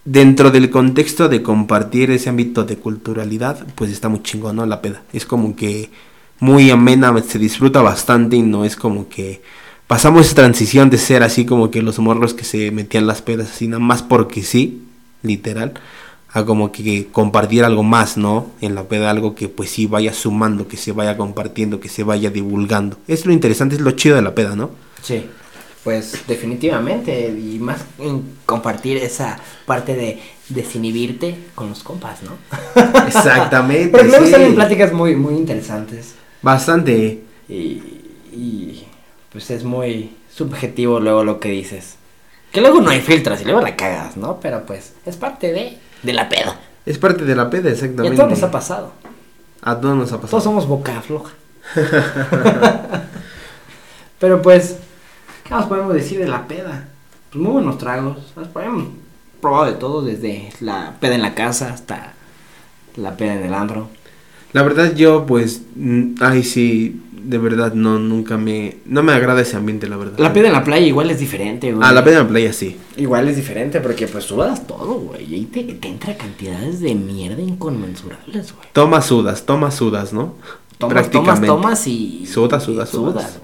[0.04, 4.66] dentro del contexto de compartir ese ámbito de culturalidad, pues está muy chingón, ¿no?
[4.66, 5.04] La peda.
[5.14, 5.92] Es como que
[6.40, 9.42] muy amena, se disfruta bastante y no es como que
[9.88, 13.52] pasamos esa transición de ser así como que los morros que se metían las pedas
[13.52, 14.84] así nada más porque sí,
[15.24, 15.74] literal,
[16.34, 18.52] a como que compartir algo más, ¿no?
[18.62, 22.04] En la peda algo que pues sí vaya sumando, que se vaya compartiendo, que se
[22.04, 22.98] vaya divulgando.
[23.08, 24.72] Es lo interesante, es lo chido de la peda, ¿no?
[25.02, 25.26] Sí.
[25.84, 32.32] Pues definitivamente, y más en compartir esa parte de desinhibirte con los compas, ¿no?
[33.08, 33.90] Exactamente.
[33.90, 34.32] Pero luego sí.
[34.32, 36.16] salen pláticas muy, muy interesantes.
[36.42, 37.22] Bastante.
[37.48, 37.82] Y,
[38.34, 38.86] y
[39.32, 41.96] pues es muy subjetivo luego lo que dices.
[42.52, 44.40] Que luego no hay filtros y luego la cagas, ¿no?
[44.42, 46.60] Pero pues es parte de, de la peda.
[46.86, 48.16] Es parte de la peda, Y exactamente.
[48.16, 48.92] a todos nos ha pasado.
[49.62, 50.30] A todos nos ha pasado.
[50.30, 51.34] Todos somos boca floja.
[54.20, 54.78] Pero pues,
[55.44, 56.88] ¿qué más podemos decir de la peda?
[57.32, 58.18] Pues muy buenos tragos.
[58.36, 58.88] Nos Hemos
[59.42, 62.14] probado de todo, desde la peda en la casa hasta
[62.96, 63.90] la peda en el andro.
[64.54, 69.42] La verdad yo pues, mm, ay sí, de verdad no, nunca me, no me agrada
[69.42, 70.18] ese ambiente, la verdad.
[70.18, 71.88] La peda en la playa igual es diferente, güey.
[71.88, 72.78] Ah, la peda en la playa sí.
[72.96, 75.36] Igual es diferente porque pues sudas todo, güey.
[75.36, 78.68] Y te, te entra cantidades de mierda inconmensurables, güey.
[78.74, 80.36] Tomas, sudas, tomas, sudas, ¿no?
[80.78, 82.26] Tomas, tomas, tomas y...
[82.26, 83.40] Sudas, sudas, sudas.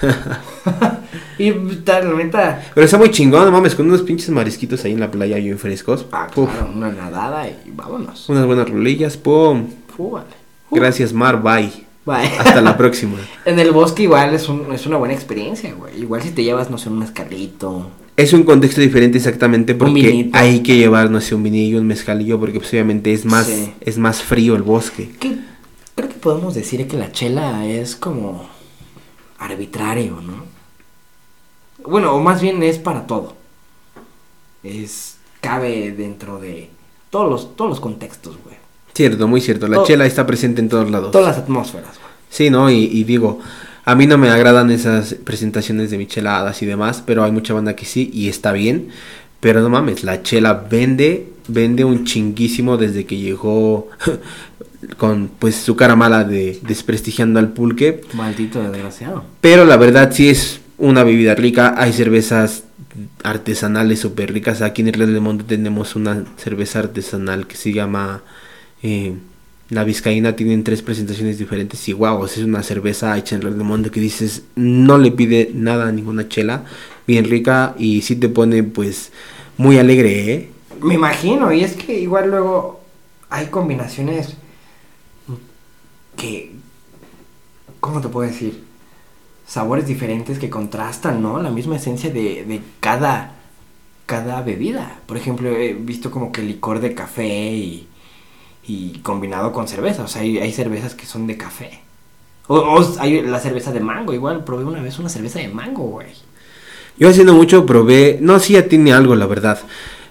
[1.38, 1.52] y
[1.84, 2.62] tal, neta...
[2.74, 5.58] Pero está muy chingón, no mames, con unos pinches marisquitos ahí en la playa bien
[5.58, 6.06] frescos.
[6.12, 8.28] Ah, Uf, claro, una nadada y vámonos.
[8.28, 9.66] unas buenas rolillas, pum.
[9.94, 10.26] Fu, vale.
[10.70, 11.87] Gracias, Mar, bye.
[12.08, 12.38] Bye.
[12.38, 13.18] Hasta la próxima.
[13.44, 16.00] En el bosque igual es, un, es una buena experiencia, güey.
[16.00, 17.90] Igual si te llevas, no sé, un mezcalito.
[18.16, 22.40] Es un contexto diferente exactamente porque hay que llevar, no sé, un vinillo, un mezcalillo,
[22.40, 23.72] porque pues, obviamente es más, Sí.
[23.80, 25.10] es más frío el bosque.
[25.20, 25.36] ¿Qué?
[25.94, 28.48] Creo que podemos decir que la chela es como
[29.38, 30.44] arbitrario, ¿no?
[31.88, 33.34] Bueno, o más bien es para todo.
[34.62, 36.70] Es cabe dentro de
[37.10, 38.56] todos los todos los contextos, güey.
[38.98, 39.68] Cierto, muy cierto.
[39.68, 41.12] La Todo- chela está presente en todos lados.
[41.12, 42.08] Todas las atmósferas, güey.
[42.30, 42.68] Sí, ¿no?
[42.68, 43.38] Y, y digo,
[43.84, 47.76] a mí no me agradan esas presentaciones de micheladas y demás, pero hay mucha banda
[47.76, 48.88] que sí y está bien.
[49.38, 53.86] Pero no mames, la chela vende, vende un chinguísimo desde que llegó
[54.96, 58.00] con pues su cara mala de desprestigiando al pulque.
[58.14, 59.24] Maldito desgraciado.
[59.40, 61.76] Pero la verdad sí es una bebida rica.
[61.78, 62.64] Hay cervezas
[63.22, 64.60] artesanales súper ricas.
[64.60, 68.22] Aquí en el Red del Monte tenemos una cerveza artesanal que se llama
[68.82, 69.14] eh,
[69.70, 70.36] La Vizcaína.
[70.36, 74.42] Tienen tres presentaciones diferentes y wow, es una cerveza hecha en del Monte que dices
[74.56, 76.64] no le pide nada a ninguna chela.
[77.06, 79.12] Bien rica y sí te pone pues
[79.56, 80.50] muy alegre, ¿eh?
[80.80, 82.80] Me imagino, y es que igual luego
[83.30, 84.36] hay combinaciones
[86.16, 86.52] que,
[87.80, 88.62] ¿cómo te puedo decir?
[89.46, 91.42] Sabores diferentes que contrastan, ¿no?
[91.42, 93.36] La misma esencia de, de cada,
[94.06, 95.00] cada bebida.
[95.06, 97.88] Por ejemplo, he visto como que licor de café y,
[98.68, 100.04] y combinado con cerveza.
[100.04, 101.80] O sea, hay, hay cervezas que son de café.
[102.46, 105.84] O, o hay la cerveza de mango, igual probé una vez una cerveza de mango,
[105.84, 106.06] güey.
[106.98, 109.58] Yo haciendo mucho probé, no, sí ya tiene algo la verdad.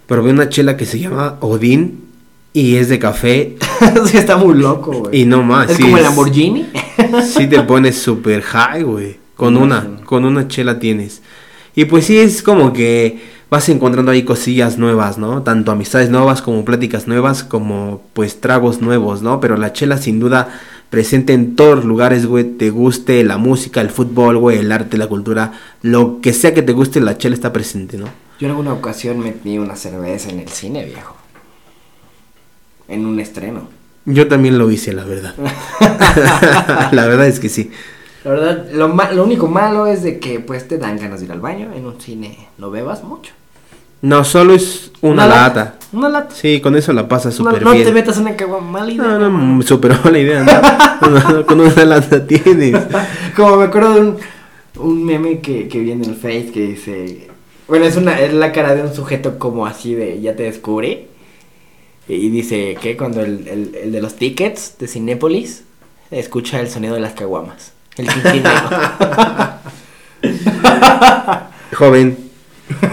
[0.06, 2.06] Probé una chela que se llama Odín
[2.54, 3.58] y es de café
[4.06, 5.22] sí, está muy loco, güey.
[5.22, 5.70] y no más.
[5.70, 6.65] es sí como el Lamborghini.
[7.24, 9.17] Sí te pones super high, güey.
[9.36, 11.22] Con una, con una chela tienes.
[11.76, 15.44] Y pues sí es como que vas encontrando ahí cosillas nuevas, ¿no?
[15.44, 19.40] Tanto amistades nuevas como pláticas nuevas, como pues tragos nuevos, ¿no?
[19.40, 23.82] Pero la chela sin duda presente en todos los lugares, güey, te guste la música,
[23.82, 27.36] el fútbol, güey, el arte, la cultura, lo que sea que te guste, la chela
[27.36, 28.08] está presente, ¿no?
[28.40, 31.16] Yo en alguna ocasión metí una cerveza en el cine, viejo.
[32.88, 33.68] En un estreno.
[34.06, 35.36] Yo también lo hice, la verdad.
[36.92, 37.72] la verdad es que sí.
[38.28, 41.28] La verdad, lo, ma- lo único malo es de que pues te dan ganas de
[41.28, 41.70] ir al baño.
[41.74, 43.32] En un cine no bebas mucho.
[44.02, 45.76] No, solo es una, lata.
[45.94, 46.36] Una lata.
[46.36, 47.86] Sí, con eso la pasas No, súper no bien.
[47.86, 49.04] te metas una caguama mal idea.
[49.18, 51.10] No, no, superó la idea, ¿no?
[51.10, 52.76] No, no, con una lata tienes.
[53.36, 54.18] Como me acuerdo de un,
[54.80, 57.28] un meme que, que vi en el Face que dice.
[57.68, 61.08] Bueno, es una es la cara de un sujeto como así de ya te descubrí.
[62.08, 65.63] Y dice que cuando el, el, el de los tickets de Cinépolis
[66.12, 67.74] escucha el sonido de las caguamas.
[67.98, 68.08] El.
[71.76, 72.18] Joven,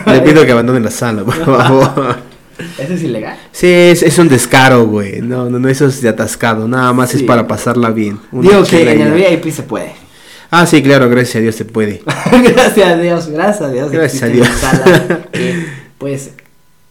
[0.07, 2.17] le pido que abandone la sala, por favor.
[2.79, 3.37] Eso es ilegal.
[3.53, 5.21] Sí, es, es un descaro, güey.
[5.21, 6.69] No, no, no, eso es de atascado.
[6.69, 8.21] Nada más es para pasarla bien.
[8.31, 9.41] Una Digo que en y el.
[9.41, 9.93] VIP se puede.
[10.51, 12.03] Ah, sí, claro, gracias a Dios se puede.
[12.31, 13.91] gracias a Dios, gracias a Dios.
[13.91, 14.49] Gracias a Dios.
[15.33, 15.67] que
[15.99, 16.31] puedes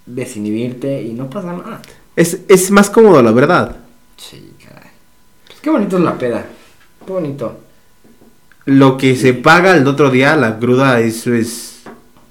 [0.06, 1.82] desinhibirte y no pasa nada.
[2.16, 3.78] Es, es más cómodo, la verdad.
[4.18, 4.90] Sí, caray.
[5.48, 6.46] Pues qué bonito es la peda.
[7.06, 7.60] Qué bonito.
[8.66, 11.82] Lo que se paga el otro día, la cruda, eso es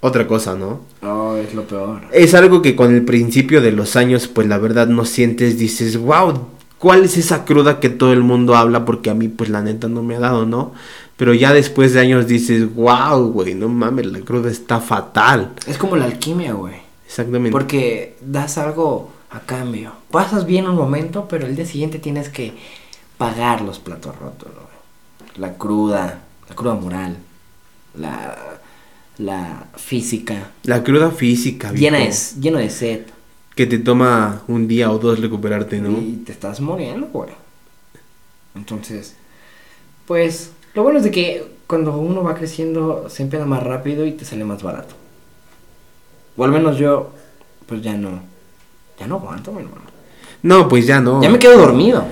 [0.00, 0.80] otra cosa, ¿no?
[1.02, 2.02] No, es lo peor.
[2.12, 5.96] Es algo que con el principio de los años, pues la verdad no sientes, dices,
[5.98, 6.46] wow,
[6.78, 8.84] ¿cuál es esa cruda que todo el mundo habla?
[8.84, 10.72] Porque a mí, pues la neta no me ha dado, ¿no?
[11.16, 15.52] Pero ya después de años dices, wow, güey, no mames, la cruda está fatal.
[15.66, 16.76] Es como la alquimia, güey.
[17.06, 17.52] Exactamente.
[17.52, 19.92] Porque das algo a cambio.
[20.10, 22.54] Pasas bien un momento, pero el día siguiente tienes que
[23.18, 24.71] pagar los platos rotos, güey.
[25.36, 27.16] La cruda, la cruda moral,
[27.96, 28.58] la,
[29.18, 30.50] la física.
[30.64, 33.02] La cruda física, Llena es, lleno de sed.
[33.54, 35.98] que te toma un día o dos recuperarte, ¿no?
[35.98, 37.30] Y te estás muriendo, güey.
[38.54, 39.14] Entonces,
[40.06, 44.12] pues, lo bueno es de que cuando uno va creciendo se empieza más rápido y
[44.12, 44.94] te sale más barato.
[46.36, 47.12] O al menos yo,
[47.66, 48.20] pues ya no,
[48.98, 49.82] ya no aguanto, mi hermano.
[50.42, 51.22] No, pues ya no.
[51.22, 52.04] Ya me quedo dormido.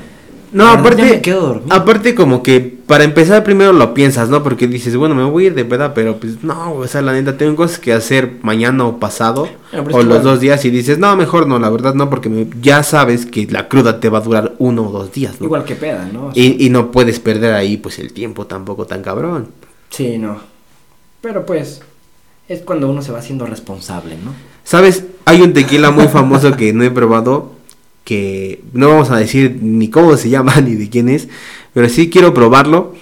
[0.53, 1.73] No, verdad, aparte, ya me quedo dormido.
[1.77, 4.43] aparte como que para empezar primero lo piensas, ¿no?
[4.43, 7.13] Porque dices, bueno, me voy a ir de peda, pero pues no, o sea, la
[7.13, 9.49] neta, tengo cosas que hacer mañana o pasado,
[9.93, 12.83] o los dos días, y dices, no, mejor no, la verdad no, porque me- ya
[12.83, 15.47] sabes que la cruda te va a durar uno o dos días, ¿no?
[15.47, 16.27] Igual que peda, ¿no?
[16.27, 19.49] O sea, Y, y no puedes perder ahí, pues, el tiempo tampoco tan cabrón.
[19.91, 20.39] Sí, no.
[21.21, 21.81] Pero pues,
[22.49, 24.33] es cuando uno se va haciendo responsable, ¿no?
[24.65, 25.05] ¿Sabes?
[25.27, 27.53] Hay un tequila muy famoso que no he probado,
[28.05, 31.29] que no vamos a decir ni cómo se llama ni de quién es,
[31.75, 32.95] pero sí quiero probarlo.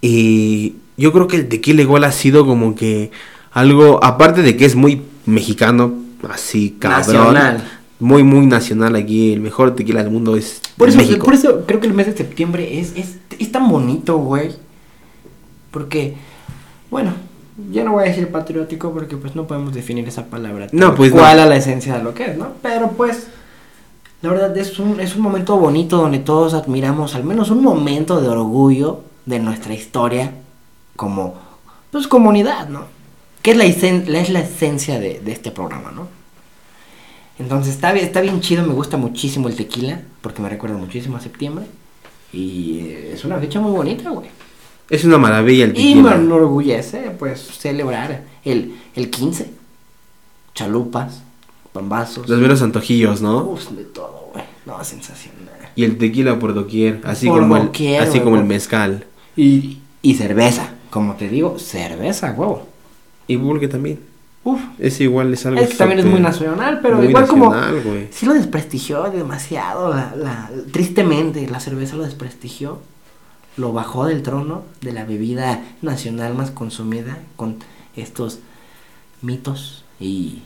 [0.00, 3.10] Y yo creo que el tequila igual ha sido como que
[3.52, 5.94] algo, aparte de que es muy mexicano,
[6.28, 7.70] así cabrón, Nacional.
[8.00, 11.24] muy muy nacional aquí, el mejor tequila del mundo es Por eso, México.
[11.24, 14.50] por eso creo que el mes de septiembre es, es, es tan bonito, güey.
[15.70, 16.14] Porque,
[16.90, 17.12] bueno,
[17.70, 20.66] ya no voy a decir patriótico porque pues no podemos definir esa palabra.
[20.72, 21.18] No, pues no.
[21.18, 22.48] cual a la esencia de lo que es, ¿no?
[22.62, 23.26] Pero pues,
[24.22, 28.20] la verdad es un, es un momento bonito donde todos admiramos al menos un momento
[28.20, 30.32] de orgullo de nuestra historia
[30.96, 31.34] como,
[31.90, 32.84] pues, comunidad, ¿no?
[33.42, 36.06] Que es la, es la esencia de, de este programa, ¿no?
[37.38, 41.16] Entonces está, bien- está bien chido, me gusta muchísimo el tequila, porque me recuerda muchísimo
[41.16, 41.64] a septiembre.
[42.32, 44.28] Y eh, es una fecha muy bonita, güey.
[44.88, 46.10] Es una maravilla el Y tequila.
[46.10, 49.50] me enorgullece, pues, celebrar el, el 15.
[50.54, 51.22] Chalupas,
[51.72, 52.28] pambazos.
[52.28, 53.44] Los veros antojillos, ¿no?
[53.44, 54.44] Uf, de todo, güey.
[54.66, 55.42] No, sensacional.
[55.74, 59.06] Y el tequila por doquier, así Por como el, doquier, así güey, como el mezcal.
[59.36, 62.66] Y, y cerveza, como te digo, cerveza, huevo.
[63.26, 64.00] Y pulque también.
[64.44, 64.60] Uf.
[64.78, 67.90] Es igual, es algo Es que también es muy nacional, pero muy igual nacional, como...
[67.90, 68.08] güey.
[68.10, 72.80] Sí lo desprestigió demasiado, la, la, tristemente la cerveza lo desprestigió,
[73.56, 77.56] lo bajó del trono de la bebida nacional más consumida con
[77.94, 78.40] estos
[79.20, 80.42] mitos y,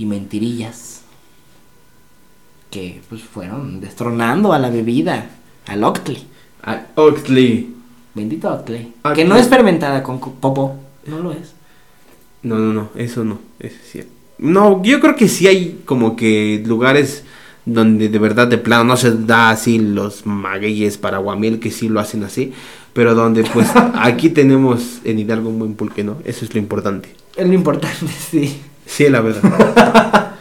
[0.00, 1.02] y mentirillas
[2.70, 5.26] que pues fueron destronando a la bebida,
[5.66, 6.26] al Oakley,
[6.62, 7.74] Ah, Oxley.
[8.14, 11.52] bendito Oakley, Ah, que no es fermentada con co- popo, no lo es.
[12.42, 14.12] No, no, no, eso no, eso es cierto.
[14.38, 17.24] No, yo creo que sí hay como que lugares
[17.66, 21.88] donde de verdad de plano no se da así los magueyes para guamiel que sí
[21.90, 22.52] lo hacen así,
[22.94, 26.16] pero donde pues aquí tenemos en Hidalgo un buen pulque, ¿no?
[26.24, 27.10] Eso es lo importante.
[27.36, 28.60] Es lo importante, sí.
[28.86, 30.26] Sí, la verdad.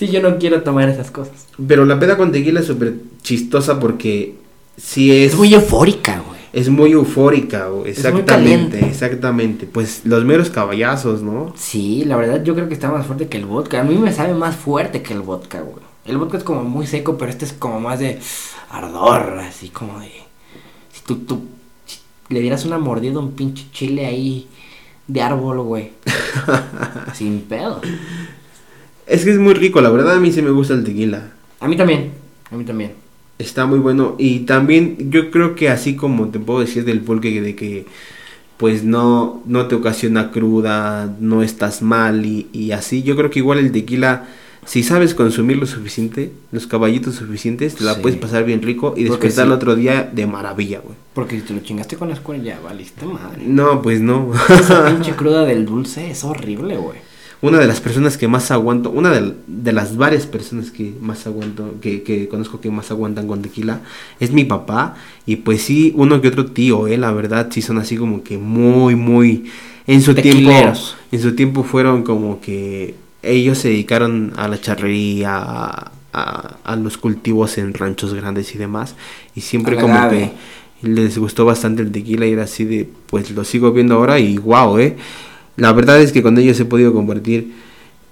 [0.00, 1.46] Sí, yo no quiero tomar esas cosas.
[1.68, 4.34] Pero la peda con tequila es súper chistosa porque
[4.78, 5.32] sí es...
[5.32, 6.40] Es muy eufórica, güey.
[6.54, 7.90] Es muy eufórica, güey.
[7.90, 9.66] Es muy Exactamente, exactamente.
[9.66, 11.52] Pues los meros caballazos, ¿no?
[11.54, 13.82] Sí, la verdad yo creo que está más fuerte que el vodka.
[13.82, 15.84] A mí me sabe más fuerte que el vodka, güey.
[16.06, 18.18] El vodka es como muy seco, pero este es como más de
[18.70, 20.12] ardor, así como de...
[20.94, 21.42] Si tú, tú
[21.84, 21.98] si
[22.30, 24.48] le dieras una mordida a un pinche chile ahí
[25.06, 25.90] de árbol, güey.
[27.14, 27.80] Sin pedo.
[29.06, 31.30] Es que es muy rico, la verdad a mí sí me gusta el tequila.
[31.58, 32.12] A mí también,
[32.50, 32.92] a mí también.
[33.38, 34.16] Está muy bueno.
[34.18, 37.86] Y también yo creo que así como te puedo decir del pulque de que
[38.56, 43.38] pues no, no te ocasiona cruda, no estás mal y, y así, yo creo que
[43.38, 44.28] igual el tequila,
[44.66, 48.00] si sabes consumir lo suficiente, los caballitos suficientes, te la Sí.
[48.02, 49.48] puedes pasar bien rico y Porque despertar sí.
[49.48, 50.94] el otro día de maravilla, güey.
[51.14, 53.42] Porque si te lo chingaste con la escuela ya valiste madre.
[53.46, 54.30] No, pues no.
[54.48, 56.98] Esa pinche cruda del dulce es horrible, güey.
[57.42, 61.26] una de las personas que más aguanto, una de, de las varias personas que más
[61.26, 63.80] aguanto, que, que conozco que más aguantan con tequila,
[64.20, 64.94] es mi papá.
[65.24, 68.36] Y pues sí, uno que otro tío, eh, la verdad, sí son así como que
[68.36, 69.50] muy, muy...
[69.86, 70.52] En su tiempo,
[71.10, 76.76] en su tiempo fueron como que ellos se dedicaron a la charrería, a, a- a
[76.76, 78.94] los cultivos en ranchos grandes y demás.
[79.34, 80.32] Y siempre como que
[80.82, 84.38] les gustó bastante el tequila y era así de, pues lo sigo viendo ahora y
[84.38, 84.96] wow, eh.
[85.56, 87.52] La verdad es que con ellos he podido compartir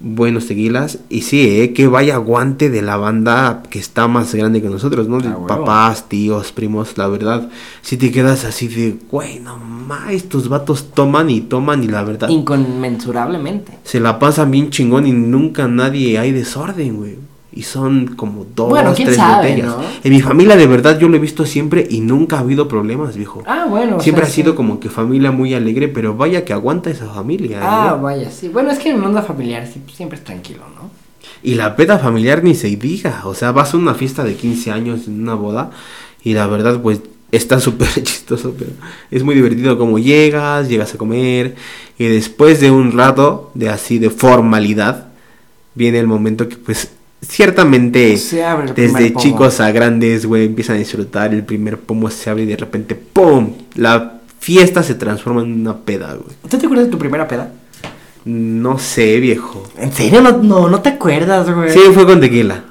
[0.01, 4.62] buenos tequilas y sí, eh, que vaya aguante de la banda que está más grande
[4.62, 5.18] que nosotros, ¿no?
[5.18, 7.49] Ah, papás, tíos, primos, la verdad.
[7.82, 12.05] Si te quedas así de, güey, no más, estos vatos toman y toman y la
[12.05, 13.78] verdad Inconmensurablemente.
[13.84, 17.28] se la pasan bien chingón y nunca nadie hay desorden, güey.
[17.59, 19.66] Y son como dos, Bueno, quién tres sabe, botellas.
[19.66, 19.82] ¿no?
[20.04, 23.16] En mi familia de verdad yo lo he visto siempre y nunca ha habido problemas,
[23.16, 23.42] viejo.
[23.48, 23.96] Ah, bueno.
[23.96, 24.56] o siempre sea, ha sido sí.
[24.56, 27.59] como que familia muy alegre, pero vaya que aguanta esa familia.
[27.61, 28.00] Ah, ¿eh?
[28.00, 28.48] vaya, sí.
[28.48, 30.88] Bueno, es que en onda familiar sí, siempre es tranquilo, ¿no?
[31.42, 33.22] Y la peda familiar ni se diga.
[33.24, 35.72] O sea, vas a una fiesta de 15 años en una boda
[36.22, 37.00] y la verdad, pues
[37.32, 38.70] está súper chistoso, pero
[39.11, 41.56] es muy divertido como llegas, llegas a comer
[41.98, 45.09] y después de un rato de así de formalidad,
[45.74, 49.20] viene el momento que pues ciertamente Se abre desde pomo.
[49.20, 52.94] chicos a grandes, güey, empiezan a disfrutar, el primer pomo se abre y de repente,
[52.94, 53.52] ¡pum!
[53.74, 56.36] La fiesta se transforma en una peda, güey.
[56.48, 57.52] ¿Tú te acuerdas de tu primera peda?
[58.24, 59.62] No sé, viejo.
[59.78, 60.20] ¿En serio?
[60.20, 61.70] No, no, no te acuerdas, güey.
[61.70, 62.64] Sí, fue con tequila.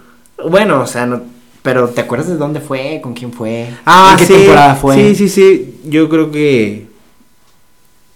[0.49, 1.21] Bueno, o sea, no,
[1.67, 2.99] pero ¿te acuerdas de dónde fue?
[3.01, 3.67] ¿Con quién fue?
[3.85, 4.95] Ah, ¿En qué sí, temporada fue?
[4.95, 5.79] Sí, sí, sí.
[5.85, 6.87] Yo creo que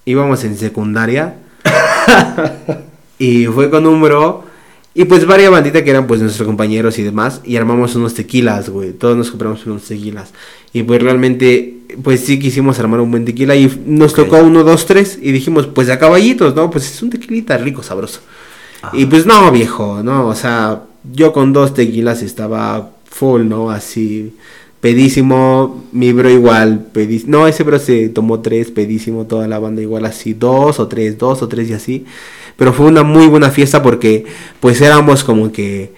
[0.06, 1.36] íbamos en secundaria.
[3.20, 4.46] y fue con un bro.
[4.94, 7.42] Y pues varias banditas que eran pues nuestros compañeros y demás.
[7.46, 8.92] Y armamos unos tequilas, güey.
[8.92, 10.34] Todos nos compramos unos tequilas.
[10.74, 13.56] Y pues realmente, pues sí quisimos armar un buen tequila.
[13.56, 15.18] Y nos tocó uno, dos, tres.
[15.22, 16.70] Y dijimos, pues a caballitos, ¿no?
[16.70, 18.20] Pues es un tequilita rico, sabroso.
[18.82, 18.98] Ajá.
[18.98, 20.82] Y pues no, viejo, no, o sea,
[21.14, 23.70] yo con dos tequilas estaba full, ¿no?
[23.70, 24.34] Así,
[24.82, 29.82] pedísimo, mi bro igual, pedísimo, no, ese bro se tomó tres, pedísimo, toda la banda
[29.82, 32.06] igual así, dos o tres, dos o tres y así.
[32.58, 34.26] Pero fue una muy buena fiesta porque
[34.60, 35.94] pues éramos como que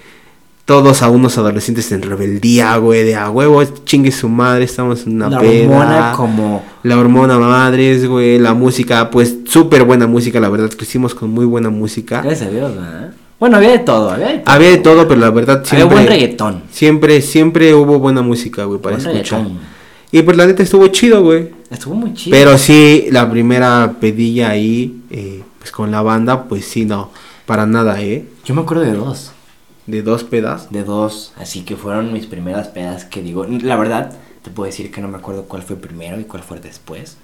[0.66, 5.16] todos a unos adolescentes en rebeldía, güey, de a huevo, chingue su madre, estamos en
[5.16, 5.64] una La peda.
[5.64, 6.64] hormona como...
[6.84, 11.32] La hormona madres, güey, la música, pues súper buena música, la verdad que hicimos con
[11.32, 12.22] muy buena música.
[12.22, 13.13] Gracias a Dios, ¿verdad?
[13.40, 14.54] Bueno, había de todo, había de todo.
[14.54, 15.96] Había de todo, pero la verdad Había siempre...
[15.98, 16.64] buen reggaetón.
[16.72, 19.40] Siempre, siempre hubo buena música, güey, para Buen escuchar.
[19.40, 19.74] reggaetón.
[20.12, 21.50] Y pues la neta estuvo chido, güey.
[21.70, 22.38] Estuvo muy chido.
[22.38, 27.10] Pero sí, la primera pedilla ahí, eh, pues con la banda, pues sí, no,
[27.46, 28.26] para nada, ¿eh?
[28.46, 29.32] Yo me acuerdo de dos.
[29.88, 30.72] De dos pedas.
[30.72, 31.34] De dos.
[31.38, 33.46] Así que fueron mis primeras pedas que digo...
[33.46, 34.14] La verdad,
[34.44, 37.18] te puedo decir que no me acuerdo cuál fue primero y cuál fue después.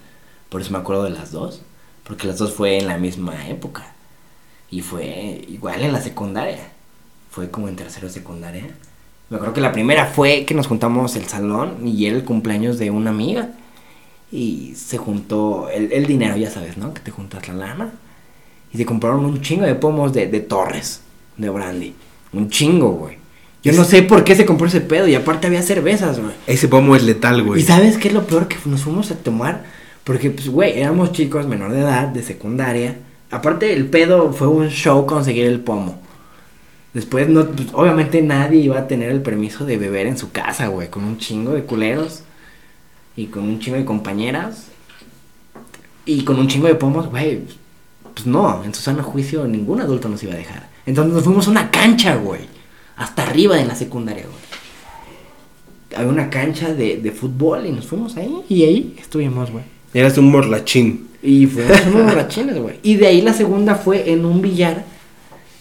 [0.50, 1.62] Por eso me acuerdo de las dos.
[2.04, 3.94] Porque las dos fue en la misma época.
[4.72, 6.60] Y fue igual en la secundaria.
[7.32, 8.68] Fue como en tercero secundaria.
[9.30, 12.80] Me acuerdo que la primera fue que nos juntamos el salón y era el cumpleaños
[12.80, 13.50] de una amiga.
[14.32, 16.94] Y se juntó el, el dinero, ya sabes, ¿no?
[16.94, 17.92] Que te juntas la lana.
[18.72, 21.02] Y se compraron un chingo de pomos de, de Torres,
[21.38, 21.96] de Brandy.
[22.34, 23.18] Un chingo, güey.
[23.64, 25.08] Yo no sé por qué se compró ese pedo.
[25.08, 26.34] Y aparte había cervezas, güey.
[26.48, 27.62] Ese pomo es letal, güey.
[27.62, 28.48] ¿Y sabes qué es lo peor?
[28.48, 29.66] Que nos fuimos a tomar.
[30.04, 32.98] Porque, pues, güey, éramos chicos menor de edad, de secundaria.
[33.32, 36.02] Aparte, el pedo fue un show conseguir el pomo.
[36.94, 40.68] Después, no, pues, obviamente nadie iba a tener el permiso de beber en su casa,
[40.68, 40.90] güey.
[40.90, 42.24] Con un chingo de culeros.
[43.16, 44.68] Y con un chingo de compañeras.
[46.06, 47.42] Y con un chingo de pomos, güey.
[48.14, 50.70] Pues no, en su sano juicio ningún adulto nos iba a dejar.
[50.86, 52.42] Entonces nos fuimos a una cancha, güey.
[52.96, 54.50] Hasta arriba en la secundaria, güey
[55.96, 59.64] había una cancha de, de fútbol y nos fuimos ahí y ahí estuvimos, güey.
[59.94, 61.09] Eras un morlachín.
[61.22, 62.80] Y fuimos unos borrachines, güey.
[62.84, 64.84] Y de ahí la segunda fue en un billar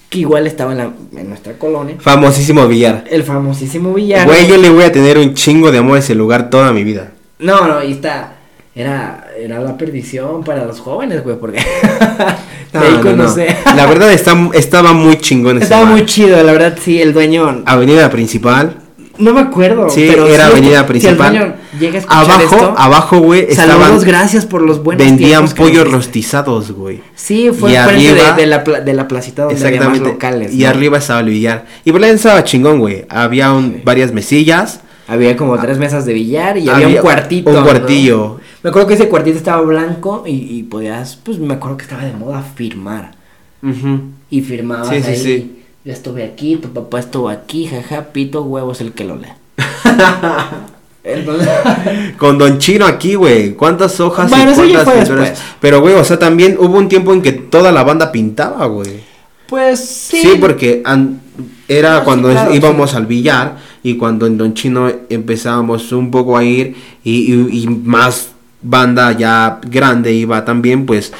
[0.09, 1.97] que igual estaba en, la, en nuestra colonia.
[1.99, 3.05] Famosísimo billar.
[3.11, 4.27] El famosísimo billar.
[4.27, 6.85] Güey, yo le voy a tener un chingo de amor a ese lugar toda mi
[6.85, 7.13] vida.
[7.39, 8.35] No, no, y está.
[8.75, 11.59] era, era la perdición para los jóvenes, güey, porque
[12.73, 13.35] No, ahí no,
[13.75, 15.93] La verdad está, estaba muy chingón ese Estaba bar.
[15.93, 17.63] muy chido, la verdad, sí, el dueño.
[17.67, 18.77] Avenida principal.
[19.19, 19.91] No me acuerdo.
[19.91, 21.35] Sí, pero era sí, avenida principal.
[21.35, 25.49] el dueño llega a escuchar Abajo, esto, abajo, güey, Saludos, gracias por los buenos vendían
[25.49, 27.01] que pollos rostizados, güey.
[27.17, 30.13] Sí, fue arriba- de, de la, de la placita donde había más Exactamente.
[30.13, 30.55] locales.
[30.55, 30.69] y ¿no?
[30.69, 31.67] arriba estaba el billar.
[31.85, 33.05] Y por la estaba chingón, güey.
[33.09, 34.81] Había un- varias mesillas.
[35.09, 37.49] Había como tres mesas de billar y había, un cuartito.
[37.51, 37.63] Un ¿no?
[37.65, 38.37] cuartillo.
[38.63, 42.05] Me acuerdo que ese cuartito estaba blanco y, y podías, pues me acuerdo que estaba
[42.05, 43.13] de moda firmar.
[44.31, 45.17] Y firmabas Sí, sí, ahí.
[45.17, 45.58] sí.
[45.89, 49.29] Yo estuve aquí, tu papá estuvo aquí, jaja, pito, huevos el que lo lee.
[51.03, 51.49] Entonces,
[52.19, 53.55] Con Don Chino aquí, güey.
[53.55, 55.33] ¿Cuántas hojas Bueno, y cuántas fue.
[55.61, 59.01] Pero, güey, o sea, también hubo un tiempo en que toda la banda pintaba, güey.
[59.49, 60.21] pues sí.
[60.21, 60.83] Sí, porque
[61.69, 62.97] era Ah, sí, cuando claro, íbamos sí.
[62.99, 67.67] al billar y cuando en Don Chino empezábamos un poco a ir y, y- y
[67.67, 68.29] más
[68.61, 71.15] banda ya grande iba también, pues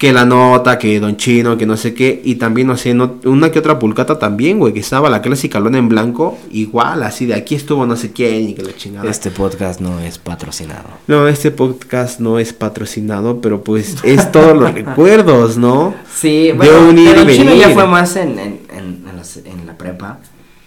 [0.00, 3.16] que la nota, que Don Chino, que no sé qué, y también, no sé, no-
[3.26, 7.26] una que otra pulcata también, güey, que estaba la clásica lona en blanco, igual, así
[7.26, 9.10] de aquí estuvo no sé quién y que la chingada.
[9.10, 10.88] Este podcast no es patrocinado.
[11.06, 15.94] No, este podcast no es patrocinado, pero pues es todos los recuerdos, ¿no?
[16.10, 19.16] Sí, De bueno, un ir y pero chino ya fue más en, en, en, en
[19.18, 20.18] la, se- en la prepa.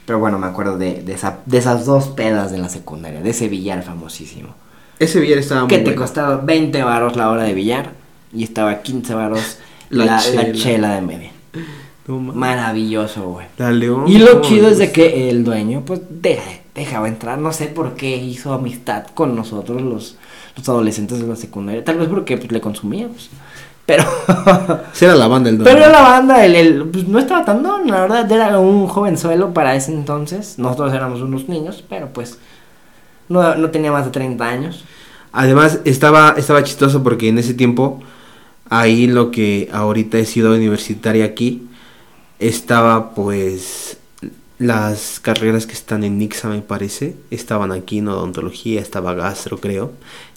[0.06, 3.32] Pero bueno, me acuerdo de, de, esa, de esas dos pedas de la secundaria, de
[3.32, 4.50] ese billar famosísimo.
[5.00, 8.03] Ese billar estaba muy que te costaba 20 varos la hora de billar
[8.34, 9.58] y estaba 15 varos
[9.90, 10.96] La la, la chela.
[10.96, 11.32] de media.
[12.08, 12.20] No.
[12.20, 13.46] Maravilloso, güey.
[14.08, 17.38] Y lo ¿cómo chido es de que el dueño, pues, deja- dejaba entrar.
[17.38, 20.18] No sé por qué hizo amistad con nosotros, los,
[20.58, 21.84] los adolescentes de la secundaria.
[21.84, 23.30] Tal vez porque pues, le consumíamos.
[23.86, 24.04] Pero.
[24.94, 25.92] Sí era la banda el Pero dueño.
[25.92, 29.76] la banda, el, el- pues, no estaba tan don, la verdad, era un jovenzuelo para
[29.76, 30.58] ese entonces.
[30.60, 32.38] Nosotros éramos unos niños, pero pues
[33.30, 34.84] no, no tenía más de 30 años.
[35.32, 38.02] Además, estaba, estaba chistoso porque en ese tiempo,
[38.80, 41.62] ahí lo que ahorita es ciudad universitaria aquí,
[42.40, 43.98] estaba pues
[44.60, 49.92] las carreras que están en Nixa me parece, estaban aquí en odontología, estaba gastro creo,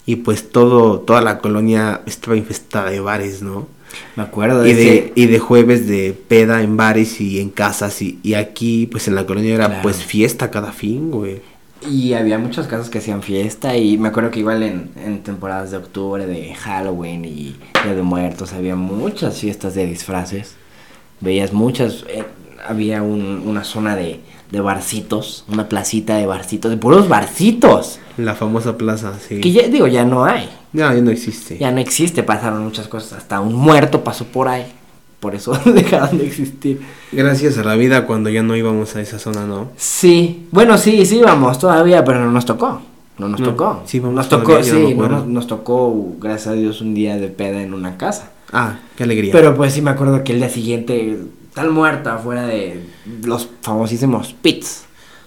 [0.05, 3.67] y pues todo, toda la colonia estaba infestada de bares, ¿no?
[4.15, 8.01] Me acuerdo de, Y de, y de jueves de peda en bares y en casas,
[8.01, 9.81] y, y aquí pues en la colonia era Claro.
[9.83, 11.41] pues fiesta cada fin, güey.
[11.85, 15.71] Y había muchas casas que hacían fiesta y me acuerdo que igual en, en temporadas
[15.71, 20.55] de octubre, de Halloween y Día de Muertos, había muchas fiestas de disfraces.
[21.21, 22.23] Veías muchas, eh,
[22.67, 24.19] había un- una zona de,
[24.51, 27.99] de barcitos, una placita de barcitos, de puros barcitos.
[28.17, 29.39] La famosa plaza, sí.
[29.39, 31.57] Que ya, digo, ya no hay, No, ya no existe.
[31.59, 34.65] ya no existe, pasaron muchas cosas, hasta un muerto pasó por ahí,
[35.19, 36.81] por eso dejaron de existir.
[37.11, 39.69] Gracias a la vida cuando ya no íbamos a esa zona, ¿no?
[39.77, 42.81] Sí, bueno, sí, sí íbamos todavía, pero no nos tocó.
[43.17, 43.81] No nos No, tocó.
[43.85, 47.17] sí, vamos nos tocó, todavía, sí, no nos, nos tocó, gracias a Dios, un día
[47.17, 48.29] de peda en una casa.
[48.53, 49.31] Ah, qué alegría.
[49.31, 51.17] Pero pues sí me acuerdo que el día siguiente,
[51.55, 52.85] tal muerta afuera de
[53.23, 54.83] los famosísimos pits.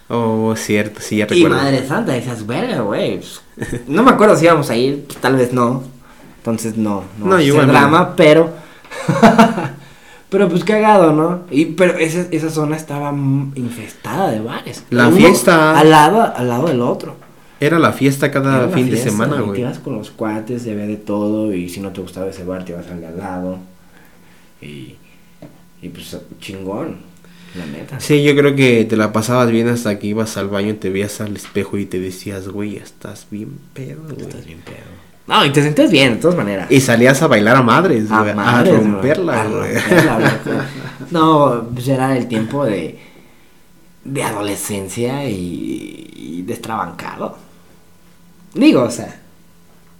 [0.07, 1.55] Oh, cierto, sí, ya Y recuerdo.
[1.57, 3.17] madre santa, decías, verga, güey.
[3.19, 3.41] pues,
[3.87, 5.83] no me acuerdo si íbamos a ir, tal vez no.
[6.37, 7.65] Entonces no, no, No, no.
[7.67, 8.49] drama, pero.
[10.31, 11.41] pero pues cagado, ¿no?
[11.51, 14.85] Y pero esa, esa zona estaba infestada de bares.
[14.89, 15.77] La Uno fiesta.
[15.77, 17.15] Al lado, al lado del otro.
[17.59, 19.61] Era la fiesta cada fin de semana, y Te güey.
[19.61, 21.53] ibas con los cuates, y había de todo.
[21.53, 23.57] Y si no te gustaba ese bar, te ibas al de al lado.
[24.61, 24.95] Y,
[25.81, 26.97] y pues chingón,
[27.53, 27.99] la neta.
[27.99, 31.19] Sí, yo creo que te la pasabas bien hasta que ibas al baño, te veías
[31.19, 34.21] al espejo y te decías, güey, estás bien pedo, güey.
[34.21, 35.10] Estás bien pedo.
[35.31, 36.69] No, y te sentías bien, de todas maneras.
[36.69, 39.73] Y salías a bailar a madres, A madres, romperla, A güey.
[39.75, 40.57] romperla, güey.
[41.11, 42.99] No, pues era el tiempo de,
[44.03, 47.37] de adolescencia y, y destrabancado.
[48.53, 49.19] Digo, o sea,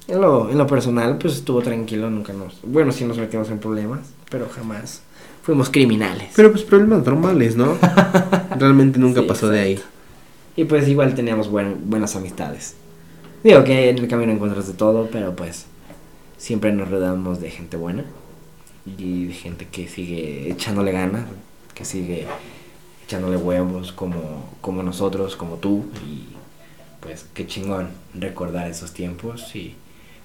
[0.07, 2.59] en lo, en lo personal, pues estuvo tranquilo, nunca nos...
[2.63, 5.01] Bueno, sí nos metimos en problemas, pero jamás
[5.43, 6.29] fuimos criminales.
[6.35, 7.77] Pero pues problemas normales, ¿no?
[8.59, 9.79] Realmente nunca Sí, pasó de ahí.
[10.55, 12.75] Y pues igual teníamos buen- buenas amistades.
[13.43, 15.65] Digo que en el camino encuentras de todo, pero pues
[16.37, 18.05] siempre nos rodeamos de gente buena
[18.85, 21.25] y de gente que sigue echándole ganas,
[21.73, 22.27] que sigue
[23.05, 25.85] echándole huevos como, como nosotros, como tú.
[26.05, 26.25] Y
[26.99, 29.55] pues qué chingón recordar esos tiempos.
[29.55, 29.75] Y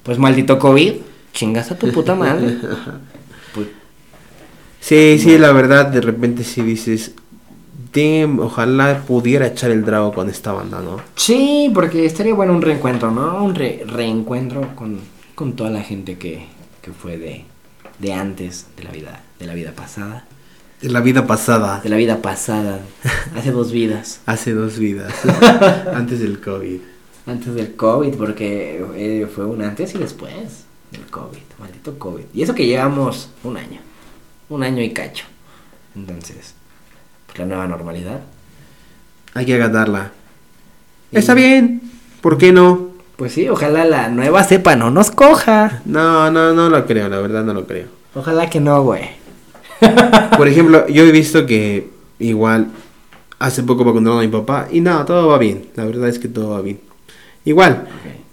[0.03, 0.95] pues maldito COVID,
[1.33, 2.57] chingas a tu puta madre.
[3.55, 3.69] Pues,
[4.87, 7.13] Sí, sí, la verdad, de repente sí dices,
[8.39, 11.01] ojalá pudiera echar el drago con esta banda, ¿no?
[11.17, 13.43] Sí, porque estaría bueno un reencuentro, ¿no?
[13.45, 14.99] Un re- reencuentro con,
[15.35, 16.47] con toda la gente que,
[16.83, 17.45] que fue de,
[17.99, 20.27] de antes, de la vida, de la vida pasada.
[20.81, 22.81] De la vida pasada, De la vida pasada,
[23.37, 24.21] hace dos vidas.
[24.27, 25.13] hace dos vidas,
[25.95, 26.81] antes del COVID.
[27.27, 32.25] antes del COVID, porque eh, fue un antes y después del COVID, maldito COVID.
[32.35, 33.81] Y eso que llevamos un año,
[34.51, 35.25] un año y cacho.
[35.97, 36.55] Entonces,
[37.39, 38.21] la nueva normalidad.
[39.35, 40.13] Hay que acatarla.
[41.13, 41.83] Está bien.
[42.21, 42.89] ¿Por qué no?
[43.17, 45.81] Pues sí, ojalá la nueva cepa no nos coja.
[45.85, 47.87] No, no, no lo creo, la verdad no lo creo.
[48.15, 49.09] Ojalá que no, güey.
[50.37, 52.69] Por ejemplo, yo he visto que igual
[53.39, 55.69] hace poco vacunaron a mi papá y nada, todo va bien.
[55.77, 56.81] La verdad es que todo va bien.
[57.45, 57.87] Igual,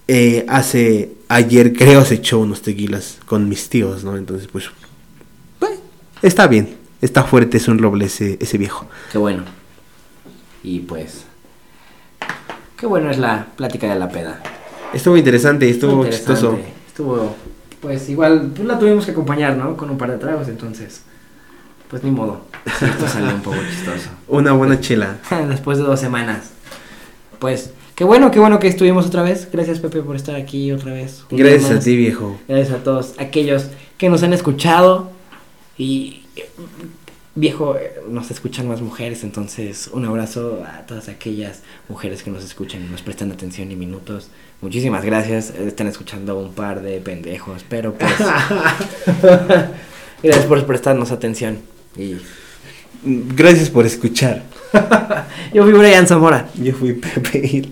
[0.08, 4.18] eh, hace ayer creo se echó unos tequilas con mis tíos, ¿no?
[4.18, 4.66] Entonces, pues,
[5.60, 5.80] pues,
[6.22, 6.82] está bien.
[7.04, 8.86] Está fuerte, es un roble ese, ese viejo.
[9.12, 9.43] Qué bueno.
[10.64, 11.26] Y pues,
[12.78, 14.41] qué bueno es la plática de la peda.
[14.93, 16.32] Estuvo interesante, estuvo Interesante.
[16.32, 16.60] chistoso.
[16.88, 17.36] Estuvo,
[17.82, 19.76] pues igual, pues la tuvimos que acompañar, ¿no?
[19.76, 21.01] Con un par de tragos, entonces,
[21.89, 22.45] pues ni modo.
[22.66, 24.10] Esto salió un poco chistoso.
[24.30, 25.18] Una buena chela.
[25.49, 26.51] Después de dos semanas.
[27.38, 29.49] Pues, qué bueno, qué bueno que estuvimos otra vez.
[29.51, 31.26] Gracias, Pepe, por estar aquí otra vez.
[31.30, 32.39] Gracias a ti, viejo.
[32.47, 33.66] Gracias a todos aquellos
[33.97, 35.12] que nos han escuchado.
[35.78, 36.22] Y,
[37.36, 42.43] viejo, eh, nos escuchan más mujeres, entonces un abrazo a todas aquellas mujeres que nos
[42.43, 44.29] escuchan y nos prestan atención y minutos.
[44.61, 45.51] Muchísimas gracias.
[45.51, 48.11] eh, Están escuchando un par de pendejos, pero pues.
[50.23, 51.59] gracias por prestarnos atención.
[51.97, 52.15] Y
[53.05, 54.43] Gracias por escuchar.
[55.53, 56.49] yo fui Brian Zamora.
[56.55, 57.69] Yo fui Pepe.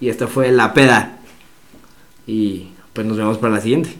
[0.00, 1.18] Y esto fue La Peda.
[2.26, 3.90] Y pues nos vemos para la siguiente.